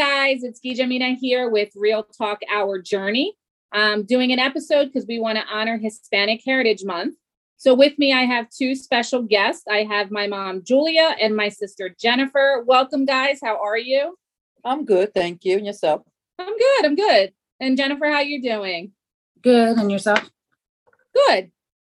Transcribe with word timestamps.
guys, 0.00 0.42
it's 0.44 0.60
Gijamina 0.64 1.14
here 1.14 1.50
with 1.50 1.68
Real 1.76 2.02
Talk 2.02 2.38
Our 2.50 2.80
Journey. 2.80 3.34
I'm 3.70 4.04
doing 4.04 4.32
an 4.32 4.38
episode 4.38 4.86
because 4.86 5.04
we 5.06 5.18
want 5.18 5.36
to 5.36 5.44
honor 5.44 5.76
Hispanic 5.76 6.40
Heritage 6.42 6.84
Month. 6.86 7.16
So 7.58 7.74
with 7.74 7.98
me, 7.98 8.10
I 8.10 8.22
have 8.22 8.48
two 8.48 8.74
special 8.74 9.20
guests. 9.20 9.64
I 9.70 9.82
have 9.82 10.10
my 10.10 10.26
mom, 10.26 10.62
Julia, 10.64 11.16
and 11.20 11.36
my 11.36 11.50
sister, 11.50 11.94
Jennifer. 12.00 12.64
Welcome, 12.66 13.04
guys. 13.04 13.40
How 13.44 13.62
are 13.62 13.76
you? 13.76 14.16
I'm 14.64 14.86
good, 14.86 15.12
thank 15.12 15.44
you. 15.44 15.58
And 15.58 15.66
yourself? 15.66 16.00
I'm 16.38 16.56
good. 16.56 16.86
I'm 16.86 16.96
good. 16.96 17.34
And 17.60 17.76
Jennifer, 17.76 18.06
how 18.06 18.14
are 18.14 18.22
you 18.22 18.40
doing? 18.40 18.92
Good. 19.42 19.76
And 19.76 19.92
yourself? 19.92 20.30
Good. 21.28 21.50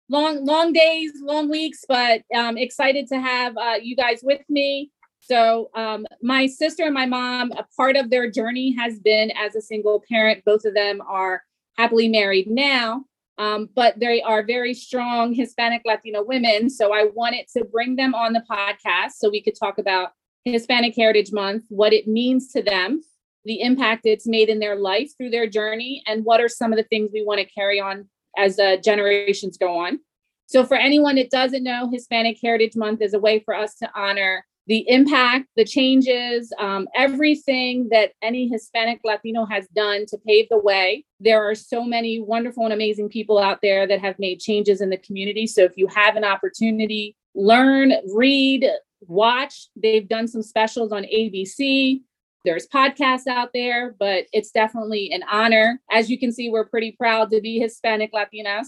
Long, 0.09 0.45
long 0.45 0.73
days, 0.73 1.11
long 1.21 1.47
weeks, 1.47 1.85
but 1.87 2.23
um, 2.35 2.57
excited 2.57 3.05
to 3.09 3.19
have 3.19 3.55
uh, 3.55 3.75
you 3.79 3.95
guys 3.95 4.21
with 4.23 4.41
me. 4.49 4.89
So, 5.19 5.69
um, 5.75 6.05
my 6.21 6.47
sister 6.47 6.83
and 6.83 6.93
my 6.93 7.05
mom, 7.05 7.51
a 7.51 7.65
part 7.77 7.95
of 7.95 8.09
their 8.09 8.29
journey 8.29 8.75
has 8.77 8.99
been 8.99 9.31
as 9.31 9.55
a 9.55 9.61
single 9.61 10.03
parent. 10.09 10.43
Both 10.45 10.65
of 10.65 10.73
them 10.73 11.01
are 11.07 11.43
happily 11.77 12.07
married 12.07 12.47
now, 12.49 13.03
um, 13.37 13.69
but 13.75 13.99
they 13.99 14.21
are 14.21 14.43
very 14.43 14.73
strong 14.73 15.33
Hispanic 15.33 15.81
Latino 15.85 16.23
women. 16.23 16.69
So, 16.69 16.93
I 16.93 17.09
wanted 17.13 17.45
to 17.57 17.65
bring 17.65 17.95
them 17.95 18.15
on 18.15 18.33
the 18.33 18.43
podcast 18.49 19.11
so 19.17 19.29
we 19.29 19.41
could 19.41 19.55
talk 19.59 19.77
about 19.77 20.11
Hispanic 20.45 20.95
Heritage 20.95 21.31
Month, 21.31 21.65
what 21.69 21.93
it 21.93 22.07
means 22.07 22.51
to 22.53 22.63
them, 22.63 23.01
the 23.45 23.61
impact 23.61 24.05
it's 24.05 24.27
made 24.27 24.49
in 24.49 24.59
their 24.59 24.75
life 24.75 25.11
through 25.17 25.29
their 25.29 25.47
journey, 25.47 26.01
and 26.07 26.25
what 26.25 26.41
are 26.41 26.49
some 26.49 26.71
of 26.71 26.77
the 26.77 26.83
things 26.83 27.11
we 27.13 27.23
want 27.23 27.39
to 27.39 27.45
carry 27.45 27.79
on 27.79 28.07
as 28.37 28.57
uh, 28.57 28.77
generations 28.77 29.57
go 29.57 29.77
on. 29.77 29.99
So, 30.47 30.65
for 30.65 30.77
anyone 30.77 31.15
that 31.15 31.29
doesn't 31.29 31.63
know, 31.63 31.89
Hispanic 31.91 32.39
Heritage 32.41 32.75
Month 32.75 33.01
is 33.01 33.13
a 33.13 33.19
way 33.19 33.39
for 33.39 33.53
us 33.53 33.75
to 33.75 33.89
honor 33.95 34.45
the 34.69 34.87
impact, 34.87 35.47
the 35.55 35.65
changes, 35.65 36.53
um, 36.59 36.87
everything 36.95 37.89
that 37.89 38.11
any 38.21 38.47
Hispanic 38.47 38.99
Latino 39.03 39.43
has 39.45 39.67
done 39.69 40.05
to 40.05 40.17
pave 40.19 40.45
the 40.49 40.59
way. 40.59 41.03
There 41.19 41.43
are 41.43 41.55
so 41.55 41.83
many 41.83 42.19
wonderful 42.19 42.65
and 42.65 42.73
amazing 42.73 43.09
people 43.09 43.39
out 43.39 43.63
there 43.63 43.87
that 43.87 43.99
have 43.99 44.19
made 44.19 44.39
changes 44.39 44.79
in 44.79 44.91
the 44.91 44.97
community. 44.97 45.47
So 45.47 45.63
if 45.63 45.75
you 45.75 45.87
have 45.87 46.15
an 46.15 46.23
opportunity, 46.23 47.15
learn, 47.33 47.93
read, 48.13 48.69
watch. 49.01 49.69
They've 49.75 50.07
done 50.07 50.27
some 50.27 50.43
specials 50.43 50.91
on 50.91 51.01
ABC. 51.03 52.01
There's 52.45 52.67
podcasts 52.67 53.25
out 53.25 53.49
there, 53.55 53.95
but 53.99 54.25
it's 54.33 54.51
definitely 54.51 55.11
an 55.11 55.23
honor. 55.31 55.81
As 55.91 56.11
you 56.11 56.19
can 56.19 56.31
see, 56.31 56.51
we're 56.51 56.65
pretty 56.65 56.91
proud 56.91 57.31
to 57.31 57.41
be 57.41 57.57
Hispanic 57.57 58.13
Latinas. 58.13 58.67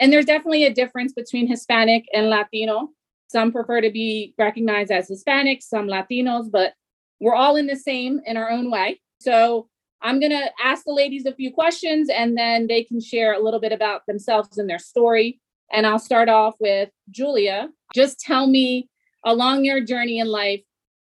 And 0.00 0.12
there's 0.12 0.24
definitely 0.24 0.64
a 0.64 0.74
difference 0.74 1.12
between 1.12 1.46
Hispanic 1.46 2.04
and 2.12 2.30
Latino. 2.30 2.88
Some 3.28 3.52
prefer 3.52 3.80
to 3.80 3.90
be 3.90 4.34
recognized 4.38 4.90
as 4.90 5.10
Hispanics, 5.10 5.64
some 5.64 5.86
Latinos, 5.86 6.50
but 6.50 6.74
we're 7.20 7.34
all 7.34 7.56
in 7.56 7.66
the 7.66 7.76
same 7.76 8.20
in 8.26 8.36
our 8.36 8.50
own 8.50 8.70
way. 8.70 9.00
So 9.20 9.68
I'm 10.02 10.20
going 10.20 10.32
to 10.32 10.50
ask 10.62 10.84
the 10.84 10.92
ladies 10.92 11.26
a 11.26 11.34
few 11.34 11.52
questions 11.52 12.08
and 12.08 12.36
then 12.36 12.66
they 12.66 12.84
can 12.84 13.00
share 13.00 13.32
a 13.32 13.42
little 13.42 13.60
bit 13.60 13.72
about 13.72 14.02
themselves 14.06 14.58
and 14.58 14.68
their 14.68 14.78
story. 14.78 15.40
And 15.72 15.86
I'll 15.86 15.98
start 15.98 16.28
off 16.28 16.54
with 16.60 16.90
Julia. 17.10 17.70
Just 17.94 18.20
tell 18.20 18.46
me 18.46 18.88
along 19.24 19.64
your 19.64 19.80
journey 19.80 20.18
in 20.18 20.28
life, 20.28 20.62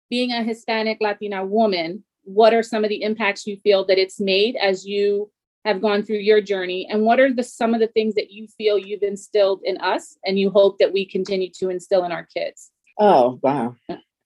being 0.09 0.31
a 0.31 0.43
Hispanic 0.43 0.99
Latina 1.01 1.45
woman, 1.45 2.03
what 2.23 2.53
are 2.53 2.63
some 2.63 2.83
of 2.83 2.89
the 2.89 3.01
impacts 3.01 3.45
you 3.45 3.57
feel 3.57 3.85
that 3.85 3.97
it's 3.97 4.19
made 4.19 4.55
as 4.55 4.85
you 4.85 5.29
have 5.65 5.81
gone 5.81 6.03
through 6.03 6.17
your 6.17 6.41
journey? 6.41 6.87
And 6.89 7.03
what 7.03 7.19
are 7.19 7.33
the 7.33 7.43
some 7.43 7.73
of 7.73 7.79
the 7.79 7.87
things 7.87 8.15
that 8.15 8.31
you 8.31 8.47
feel 8.47 8.77
you've 8.77 9.03
instilled 9.03 9.61
in 9.63 9.77
us 9.77 10.17
and 10.25 10.37
you 10.37 10.49
hope 10.49 10.77
that 10.79 10.93
we 10.93 11.05
continue 11.05 11.49
to 11.59 11.69
instill 11.69 12.03
in 12.03 12.11
our 12.11 12.25
kids? 12.25 12.71
Oh 12.99 13.39
wow. 13.41 13.75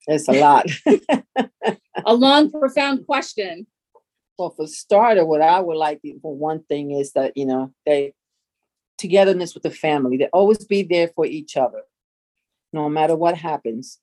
It's 0.08 0.28
a 0.28 0.34
lot. 0.34 0.68
A 2.06 2.14
long 2.14 2.50
profound 2.50 3.06
question. 3.06 3.68
Well 4.38 4.52
for 4.52 4.68
starter 4.68 5.26
what 5.26 5.42
i 5.42 5.60
would 5.60 5.78
like 5.78 6.00
for 6.22 6.36
one 6.36 6.64
thing 6.64 6.92
is 6.92 7.14
that 7.14 7.36
you 7.36 7.46
know 7.46 7.74
they 7.88 8.14
togetherness 9.00 9.56
with 9.56 9.64
the 9.64 9.72
family 9.72 10.16
they 10.16 10.28
always 10.28 10.64
be 10.64 10.84
there 10.84 11.08
for 11.08 11.26
each 11.26 11.58
other 11.58 11.82
no 12.72 12.88
matter 12.88 13.16
what 13.16 13.36
happens 13.36 14.00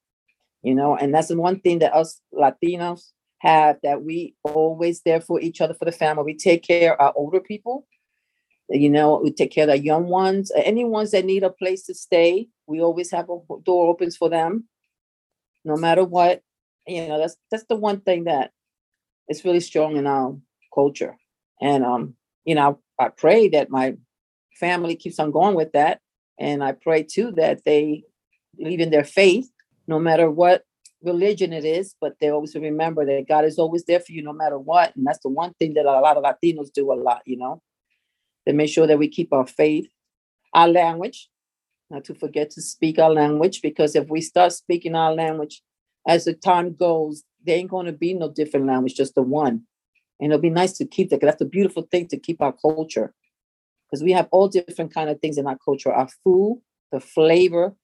you 0.62 0.74
know 0.74 0.96
and 0.96 1.14
that's 1.14 1.28
the 1.28 1.36
one 1.36 1.60
thing 1.60 1.78
that 1.78 1.94
us 1.94 2.20
latinos 2.34 3.12
have 3.44 3.76
that 3.82 4.02
we 4.02 4.34
always 4.42 5.02
there 5.02 5.20
for 5.20 5.40
each 5.40 5.60
other 5.60 5.74
for 5.74 5.84
the 5.84 5.92
family. 5.92 6.24
We 6.24 6.36
take 6.36 6.62
care 6.62 6.94
of 6.94 7.00
our 7.00 7.12
older 7.14 7.40
people. 7.40 7.86
You 8.70 8.88
know, 8.88 9.20
we 9.22 9.30
take 9.30 9.52
care 9.52 9.64
of 9.64 9.70
the 9.70 9.78
young 9.78 10.06
ones, 10.06 10.50
any 10.56 10.84
ones 10.84 11.10
that 11.10 11.26
need 11.26 11.42
a 11.42 11.50
place 11.50 11.84
to 11.86 11.94
stay. 11.94 12.48
We 12.66 12.80
always 12.80 13.10
have 13.10 13.28
a 13.28 13.38
door 13.62 13.88
opens 13.88 14.16
for 14.16 14.30
them, 14.30 14.64
no 15.64 15.76
matter 15.76 16.02
what. 16.02 16.40
You 16.86 17.06
know, 17.06 17.18
that's 17.18 17.36
that's 17.50 17.64
the 17.68 17.76
one 17.76 18.00
thing 18.00 18.24
that 18.24 18.52
is 19.28 19.44
really 19.44 19.60
strong 19.60 19.96
in 19.96 20.06
our 20.06 20.36
culture. 20.74 21.16
And 21.60 21.84
um, 21.84 22.14
you 22.46 22.54
know, 22.54 22.80
I, 22.98 23.04
I 23.04 23.08
pray 23.10 23.48
that 23.50 23.70
my 23.70 23.96
family 24.58 24.96
keeps 24.96 25.18
on 25.18 25.30
going 25.30 25.54
with 25.54 25.72
that. 25.72 26.00
And 26.38 26.64
I 26.64 26.72
pray 26.72 27.02
too 27.02 27.32
that 27.36 27.64
they 27.64 28.04
believe 28.56 28.80
in 28.80 28.90
their 28.90 29.04
faith, 29.04 29.50
no 29.86 29.98
matter 29.98 30.30
what 30.30 30.64
religion 31.04 31.52
it 31.52 31.64
is, 31.64 31.94
but 32.00 32.14
they 32.20 32.30
always 32.30 32.54
remember 32.54 33.04
that 33.04 33.28
God 33.28 33.44
is 33.44 33.58
always 33.58 33.84
there 33.84 34.00
for 34.00 34.12
you 34.12 34.22
no 34.22 34.32
matter 34.32 34.58
what. 34.58 34.96
And 34.96 35.06
that's 35.06 35.20
the 35.22 35.28
one 35.28 35.54
thing 35.54 35.74
that 35.74 35.86
a 35.86 36.00
lot 36.00 36.16
of 36.16 36.24
Latinos 36.24 36.72
do 36.72 36.92
a 36.92 36.94
lot, 36.94 37.22
you 37.26 37.36
know. 37.36 37.62
They 38.46 38.52
make 38.52 38.70
sure 38.70 38.86
that 38.86 38.98
we 38.98 39.08
keep 39.08 39.32
our 39.32 39.46
faith, 39.46 39.88
our 40.52 40.68
language, 40.68 41.28
not 41.90 42.04
to 42.04 42.14
forget 42.14 42.50
to 42.50 42.62
speak 42.62 42.98
our 42.98 43.10
language, 43.10 43.62
because 43.62 43.94
if 43.94 44.08
we 44.08 44.20
start 44.20 44.52
speaking 44.52 44.94
our 44.94 45.14
language 45.14 45.62
as 46.06 46.24
the 46.24 46.34
time 46.34 46.74
goes, 46.74 47.22
there 47.44 47.56
ain't 47.56 47.70
going 47.70 47.86
to 47.86 47.92
be 47.92 48.14
no 48.14 48.30
different 48.30 48.66
language, 48.66 48.94
just 48.94 49.14
the 49.14 49.22
one. 49.22 49.62
And 50.20 50.32
it'll 50.32 50.40
be 50.40 50.50
nice 50.50 50.72
to 50.78 50.86
keep 50.86 51.10
that. 51.10 51.20
That's 51.20 51.42
a 51.42 51.46
beautiful 51.46 51.82
thing 51.90 52.08
to 52.08 52.18
keep 52.18 52.40
our 52.40 52.52
culture, 52.52 53.12
because 53.86 54.02
we 54.02 54.12
have 54.12 54.28
all 54.30 54.48
different 54.48 54.94
kind 54.94 55.10
of 55.10 55.20
things 55.20 55.38
in 55.38 55.46
our 55.46 55.58
culture: 55.62 55.92
our 55.92 56.08
food, 56.22 56.62
the 56.92 57.00
flavor, 57.00 57.74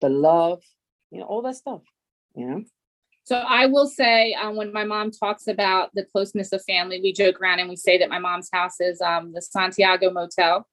the 0.00 0.08
love, 0.08 0.62
you 1.10 1.20
know, 1.20 1.26
all 1.26 1.42
that 1.42 1.56
stuff. 1.56 1.82
Yeah. 2.34 2.58
So 3.24 3.36
I 3.36 3.66
will 3.66 3.86
say, 3.86 4.34
um, 4.34 4.56
when 4.56 4.72
my 4.72 4.84
mom 4.84 5.10
talks 5.10 5.46
about 5.46 5.90
the 5.94 6.04
closeness 6.04 6.52
of 6.52 6.62
family, 6.64 7.00
we 7.00 7.12
joke 7.12 7.40
around 7.40 7.60
and 7.60 7.68
we 7.68 7.76
say 7.76 7.96
that 7.98 8.08
my 8.08 8.18
mom's 8.18 8.48
house 8.52 8.80
is 8.80 9.00
um, 9.00 9.32
the 9.32 9.40
Santiago 9.40 10.10
Motel. 10.10 10.66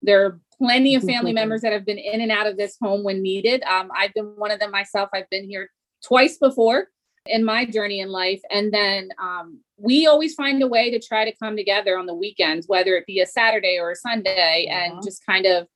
There 0.00 0.24
are 0.24 0.40
plenty 0.56 0.94
of 0.94 1.04
family 1.04 1.32
members 1.40 1.60
that 1.60 1.72
have 1.72 1.84
been 1.84 1.98
in 1.98 2.22
and 2.22 2.32
out 2.32 2.46
of 2.46 2.56
this 2.56 2.76
home 2.80 3.04
when 3.04 3.22
needed. 3.22 3.62
Um, 3.64 3.90
I've 3.94 4.14
been 4.14 4.32
one 4.36 4.50
of 4.50 4.60
them 4.60 4.70
myself. 4.70 5.10
I've 5.12 5.28
been 5.30 5.48
here 5.48 5.70
twice 6.02 6.38
before 6.38 6.88
in 7.26 7.44
my 7.44 7.66
journey 7.66 8.00
in 8.00 8.08
life. 8.08 8.40
And 8.50 8.72
then 8.72 9.10
um, 9.22 9.60
we 9.76 10.06
always 10.06 10.34
find 10.34 10.62
a 10.62 10.66
way 10.66 10.90
to 10.90 10.98
try 10.98 11.24
to 11.24 11.36
come 11.36 11.54
together 11.54 11.98
on 11.98 12.06
the 12.06 12.14
weekends, 12.14 12.66
whether 12.66 12.96
it 12.96 13.06
be 13.06 13.20
a 13.20 13.26
Saturday 13.26 13.78
or 13.78 13.90
a 13.90 13.96
Sunday, 13.96 14.68
uh-huh. 14.70 14.94
and 14.94 15.04
just 15.04 15.24
kind 15.26 15.46
of 15.46 15.66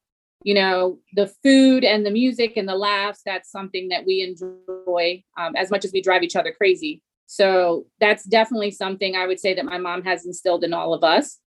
you 0.44 0.54
know 0.54 0.98
the 1.14 1.26
food 1.42 1.82
and 1.82 2.06
the 2.06 2.10
music 2.10 2.56
and 2.56 2.68
the 2.68 2.76
laughs 2.76 3.22
that's 3.26 3.50
something 3.50 3.88
that 3.88 4.06
we 4.06 4.20
enjoy 4.22 5.22
um, 5.38 5.56
as 5.56 5.70
much 5.70 5.84
as 5.84 5.92
we 5.92 6.00
drive 6.00 6.22
each 6.22 6.36
other 6.36 6.52
crazy. 6.52 7.02
So 7.26 7.86
that's 8.00 8.24
definitely 8.24 8.70
something 8.70 9.16
i 9.16 9.26
would 9.26 9.40
say 9.40 9.54
that 9.54 9.64
my 9.64 9.78
mom 9.78 10.04
has 10.04 10.24
instilled 10.24 10.62
in 10.62 10.72
all 10.72 10.94
of 10.94 11.02
us. 11.02 11.40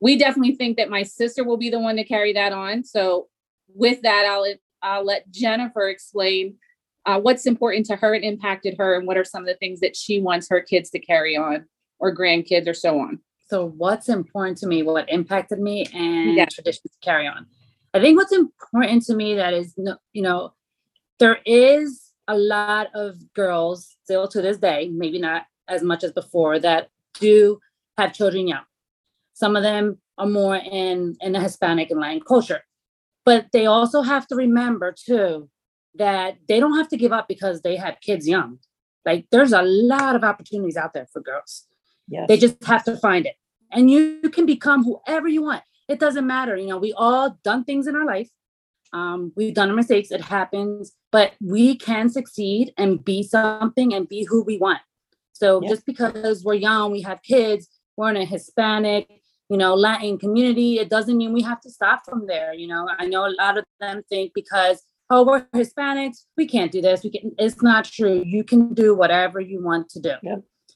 We 0.00 0.16
definitely 0.16 0.54
think 0.54 0.76
that 0.76 0.90
my 0.90 1.02
sister 1.02 1.42
will 1.42 1.56
be 1.56 1.70
the 1.70 1.80
one 1.80 1.96
to 1.96 2.04
carry 2.04 2.32
that 2.34 2.52
on. 2.52 2.84
So 2.84 3.26
with 3.74 4.00
that 4.02 4.24
i'll 4.26 4.46
i'll 4.82 5.04
let 5.04 5.30
jennifer 5.30 5.88
explain 5.88 6.56
uh, 7.08 7.18
what's 7.18 7.46
important 7.46 7.86
to 7.86 7.96
her 7.96 8.14
and 8.14 8.24
impacted 8.24 8.76
her 8.78 8.96
and 8.96 9.06
what 9.06 9.16
are 9.16 9.24
some 9.24 9.42
of 9.42 9.46
the 9.46 9.54
things 9.54 9.80
that 9.80 9.96
she 9.96 10.20
wants 10.20 10.48
her 10.50 10.60
kids 10.60 10.90
to 10.90 10.98
carry 10.98 11.36
on 11.36 11.64
or 11.98 12.14
grandkids 12.14 12.68
or 12.68 12.74
so 12.74 13.00
on. 13.00 13.18
So 13.48 13.66
what's 13.66 14.10
important 14.10 14.58
to 14.58 14.66
me 14.66 14.82
what 14.82 15.08
impacted 15.08 15.58
me 15.58 15.86
and 15.94 16.34
yeah. 16.34 16.44
traditions 16.52 16.92
to 16.92 16.98
carry 17.02 17.26
on 17.26 17.46
I 17.94 18.00
think 18.00 18.18
what's 18.18 18.32
important 18.32 19.02
to 19.04 19.14
me 19.14 19.34
that 19.34 19.54
is, 19.54 19.74
you 20.12 20.22
know, 20.22 20.52
there 21.18 21.38
is 21.46 22.12
a 22.26 22.36
lot 22.36 22.88
of 22.94 23.32
girls 23.32 23.96
still 24.04 24.28
to 24.28 24.42
this 24.42 24.58
day, 24.58 24.90
maybe 24.92 25.18
not 25.18 25.46
as 25.66 25.82
much 25.82 26.04
as 26.04 26.12
before, 26.12 26.58
that 26.58 26.88
do 27.18 27.58
have 27.96 28.12
children 28.12 28.46
young. 28.46 28.64
Some 29.32 29.56
of 29.56 29.62
them 29.62 29.98
are 30.18 30.26
more 30.26 30.56
in 30.56 31.16
in 31.20 31.32
the 31.32 31.40
Hispanic 31.40 31.90
and 31.90 32.00
Latin 32.00 32.20
culture, 32.20 32.62
but 33.24 33.46
they 33.52 33.66
also 33.66 34.02
have 34.02 34.26
to 34.28 34.36
remember 34.36 34.92
too 34.92 35.48
that 35.94 36.36
they 36.48 36.60
don't 36.60 36.76
have 36.76 36.88
to 36.88 36.96
give 36.96 37.12
up 37.12 37.28
because 37.28 37.62
they 37.62 37.76
have 37.76 38.00
kids 38.00 38.28
young. 38.28 38.58
Like 39.04 39.26
there's 39.30 39.52
a 39.52 39.62
lot 39.62 40.14
of 40.14 40.24
opportunities 40.24 40.76
out 40.76 40.92
there 40.92 41.06
for 41.12 41.20
girls. 41.20 41.66
Yes. 42.08 42.26
They 42.28 42.36
just 42.36 42.62
have 42.64 42.84
to 42.84 42.96
find 42.96 43.26
it. 43.26 43.34
And 43.70 43.90
you, 43.90 44.20
you 44.22 44.30
can 44.30 44.46
become 44.46 44.84
whoever 44.84 45.28
you 45.28 45.42
want 45.42 45.62
it 45.88 45.98
doesn't 45.98 46.26
matter. 46.26 46.56
You 46.56 46.68
know, 46.68 46.78
we 46.78 46.92
all 46.92 47.38
done 47.42 47.64
things 47.64 47.86
in 47.86 47.96
our 47.96 48.04
life. 48.04 48.28
Um, 48.92 49.32
we've 49.36 49.54
done 49.54 49.70
our 49.70 49.76
mistakes. 49.76 50.10
It 50.10 50.22
happens, 50.22 50.92
but 51.12 51.32
we 51.40 51.76
can 51.76 52.08
succeed 52.08 52.72
and 52.76 53.04
be 53.04 53.22
something 53.22 53.92
and 53.92 54.08
be 54.08 54.24
who 54.24 54.42
we 54.42 54.58
want. 54.58 54.80
So 55.32 55.60
just 55.60 55.86
because 55.86 56.42
we're 56.44 56.54
young, 56.54 56.90
we 56.90 57.02
have 57.02 57.22
kids, 57.22 57.68
we're 57.96 58.10
in 58.10 58.16
a 58.16 58.24
Hispanic, 58.24 59.08
you 59.48 59.56
know, 59.56 59.74
Latin 59.74 60.18
community, 60.18 60.78
it 60.78 60.90
doesn't 60.90 61.16
mean 61.16 61.32
we 61.32 61.42
have 61.42 61.60
to 61.60 61.70
stop 61.70 62.04
from 62.04 62.26
there. 62.26 62.52
You 62.54 62.66
know, 62.66 62.88
I 62.98 63.06
know 63.06 63.26
a 63.26 63.34
lot 63.38 63.56
of 63.56 63.64
them 63.80 64.02
think 64.08 64.32
because 64.34 64.82
oh, 65.10 65.24
we're 65.24 65.46
Hispanics, 65.54 66.24
we 66.36 66.46
can't 66.46 66.70
do 66.70 66.82
this. 66.82 67.02
We 67.02 67.10
can. 67.10 67.32
It's 67.38 67.62
not 67.62 67.84
true. 67.84 68.22
You 68.26 68.44
can 68.44 68.74
do 68.74 68.94
whatever 68.94 69.40
you 69.40 69.62
want 69.62 69.88
to 69.90 70.00
do. 70.00 70.14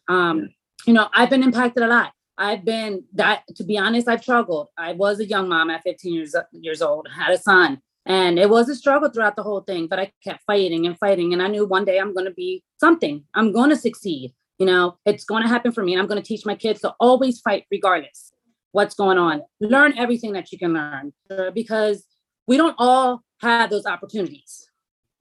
Um, 0.09 0.49
you 0.87 0.93
know, 0.93 1.09
I've 1.15 1.31
been 1.31 1.43
impacted 1.43 1.83
a 1.83 1.87
lot. 1.87 2.13
I've 2.39 2.65
been 2.65 3.05
that 3.15 3.43
to 3.57 3.65
be 3.65 3.79
honest, 3.79 4.09
I've 4.09 4.23
struggled. 4.23 4.69
I 4.79 4.93
was 4.93 5.21
a 5.21 5.27
young 5.27 5.49
mom 5.49 5.71
at 5.71 5.83
15 5.83 6.15
years 6.15 6.35
years 6.53 6.83
old, 6.83 7.09
had 7.15 7.33
a 7.33 7.39
son, 7.39 7.81
and 8.05 8.39
it 8.39 8.51
was 8.51 8.69
a 8.69 8.75
struggle 8.75 9.11
throughout 9.11 9.37
the 9.37 9.43
whole 9.43 9.61
thing, 9.61 9.87
but 9.87 9.99
I 9.99 10.13
kept 10.25 10.43
fighting 10.45 10.87
and 10.87 10.99
fighting. 10.99 11.33
And 11.33 11.43
I 11.43 11.49
knew 11.49 11.65
one 11.65 11.85
day 11.85 11.99
I'm 11.99 12.15
going 12.15 12.27
to 12.27 12.33
be 12.33 12.65
something. 12.81 13.25
I'm 13.35 13.53
going 13.53 13.71
to 13.71 13.77
succeed. 13.77 14.33
You 14.59 14.67
know, 14.67 14.99
it's 15.07 15.25
going 15.25 15.43
to 15.43 15.49
happen 15.49 15.73
for 15.73 15.83
me. 15.83 15.93
And 15.93 16.01
I'm 16.01 16.09
going 16.09 16.21
to 16.21 16.27
teach 16.27 16.45
my 16.45 16.55
kids 16.55 16.81
to 16.81 16.95
always 16.99 17.41
fight 17.41 17.65
regardless 17.71 18.33
what's 18.73 18.95
going 18.95 19.19
on. 19.19 19.43
Learn 19.61 19.97
everything 19.97 20.33
that 20.33 20.51
you 20.51 20.59
can 20.59 20.73
learn 20.73 21.13
because 21.55 22.05
we 22.47 22.57
don't 22.57 22.75
all 22.79 23.23
have 23.41 23.71
those 23.71 23.87
opportunities. 23.87 24.69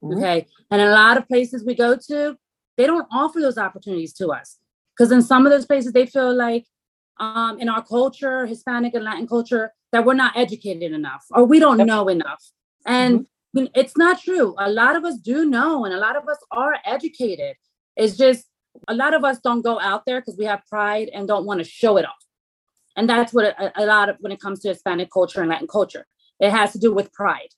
Mm-hmm. 0.02 0.18
Okay. 0.18 0.46
And 0.70 0.80
a 0.80 0.90
lot 0.90 1.16
of 1.16 1.28
places 1.28 1.64
we 1.64 1.74
go 1.74 1.96
to, 2.08 2.36
they 2.76 2.86
don't 2.86 3.06
offer 3.12 3.40
those 3.40 3.58
opportunities 3.58 4.12
to 4.14 4.28
us. 4.28 4.58
Because 4.96 5.12
in 5.12 5.22
some 5.22 5.46
of 5.46 5.52
those 5.52 5.66
places, 5.66 5.92
they 5.92 6.06
feel 6.06 6.34
like 6.34 6.66
um, 7.18 7.58
in 7.60 7.68
our 7.68 7.84
culture, 7.84 8.46
Hispanic 8.46 8.94
and 8.94 9.04
Latin 9.04 9.26
culture, 9.26 9.72
that 9.92 10.04
we're 10.04 10.14
not 10.14 10.36
educated 10.36 10.92
enough 10.92 11.24
or 11.30 11.44
we 11.44 11.58
don't 11.58 11.78
know 11.86 12.08
enough. 12.08 12.42
And 12.86 13.26
mm-hmm. 13.56 13.66
it's 13.74 13.96
not 13.96 14.22
true. 14.22 14.54
A 14.58 14.70
lot 14.70 14.96
of 14.96 15.04
us 15.04 15.18
do 15.18 15.44
know, 15.44 15.84
and 15.84 15.94
a 15.94 15.98
lot 15.98 16.16
of 16.16 16.28
us 16.28 16.38
are 16.50 16.76
educated. 16.84 17.56
It's 17.96 18.16
just 18.16 18.46
a 18.88 18.94
lot 18.94 19.14
of 19.14 19.24
us 19.24 19.38
don't 19.38 19.62
go 19.62 19.78
out 19.80 20.04
there 20.06 20.20
because 20.20 20.36
we 20.38 20.46
have 20.46 20.62
pride 20.66 21.10
and 21.12 21.28
don't 21.28 21.44
want 21.44 21.58
to 21.60 21.64
show 21.64 21.96
it 21.98 22.06
off. 22.06 22.24
And 22.96 23.08
that's 23.08 23.32
what 23.32 23.44
a, 23.44 23.72
a 23.82 23.84
lot 23.86 24.08
of 24.08 24.16
when 24.20 24.32
it 24.32 24.40
comes 24.40 24.60
to 24.60 24.68
Hispanic 24.68 25.10
culture 25.12 25.40
and 25.40 25.50
Latin 25.50 25.68
culture, 25.68 26.06
it 26.40 26.50
has 26.50 26.72
to 26.72 26.78
do 26.78 26.92
with 26.92 27.12
pride. 27.12 27.48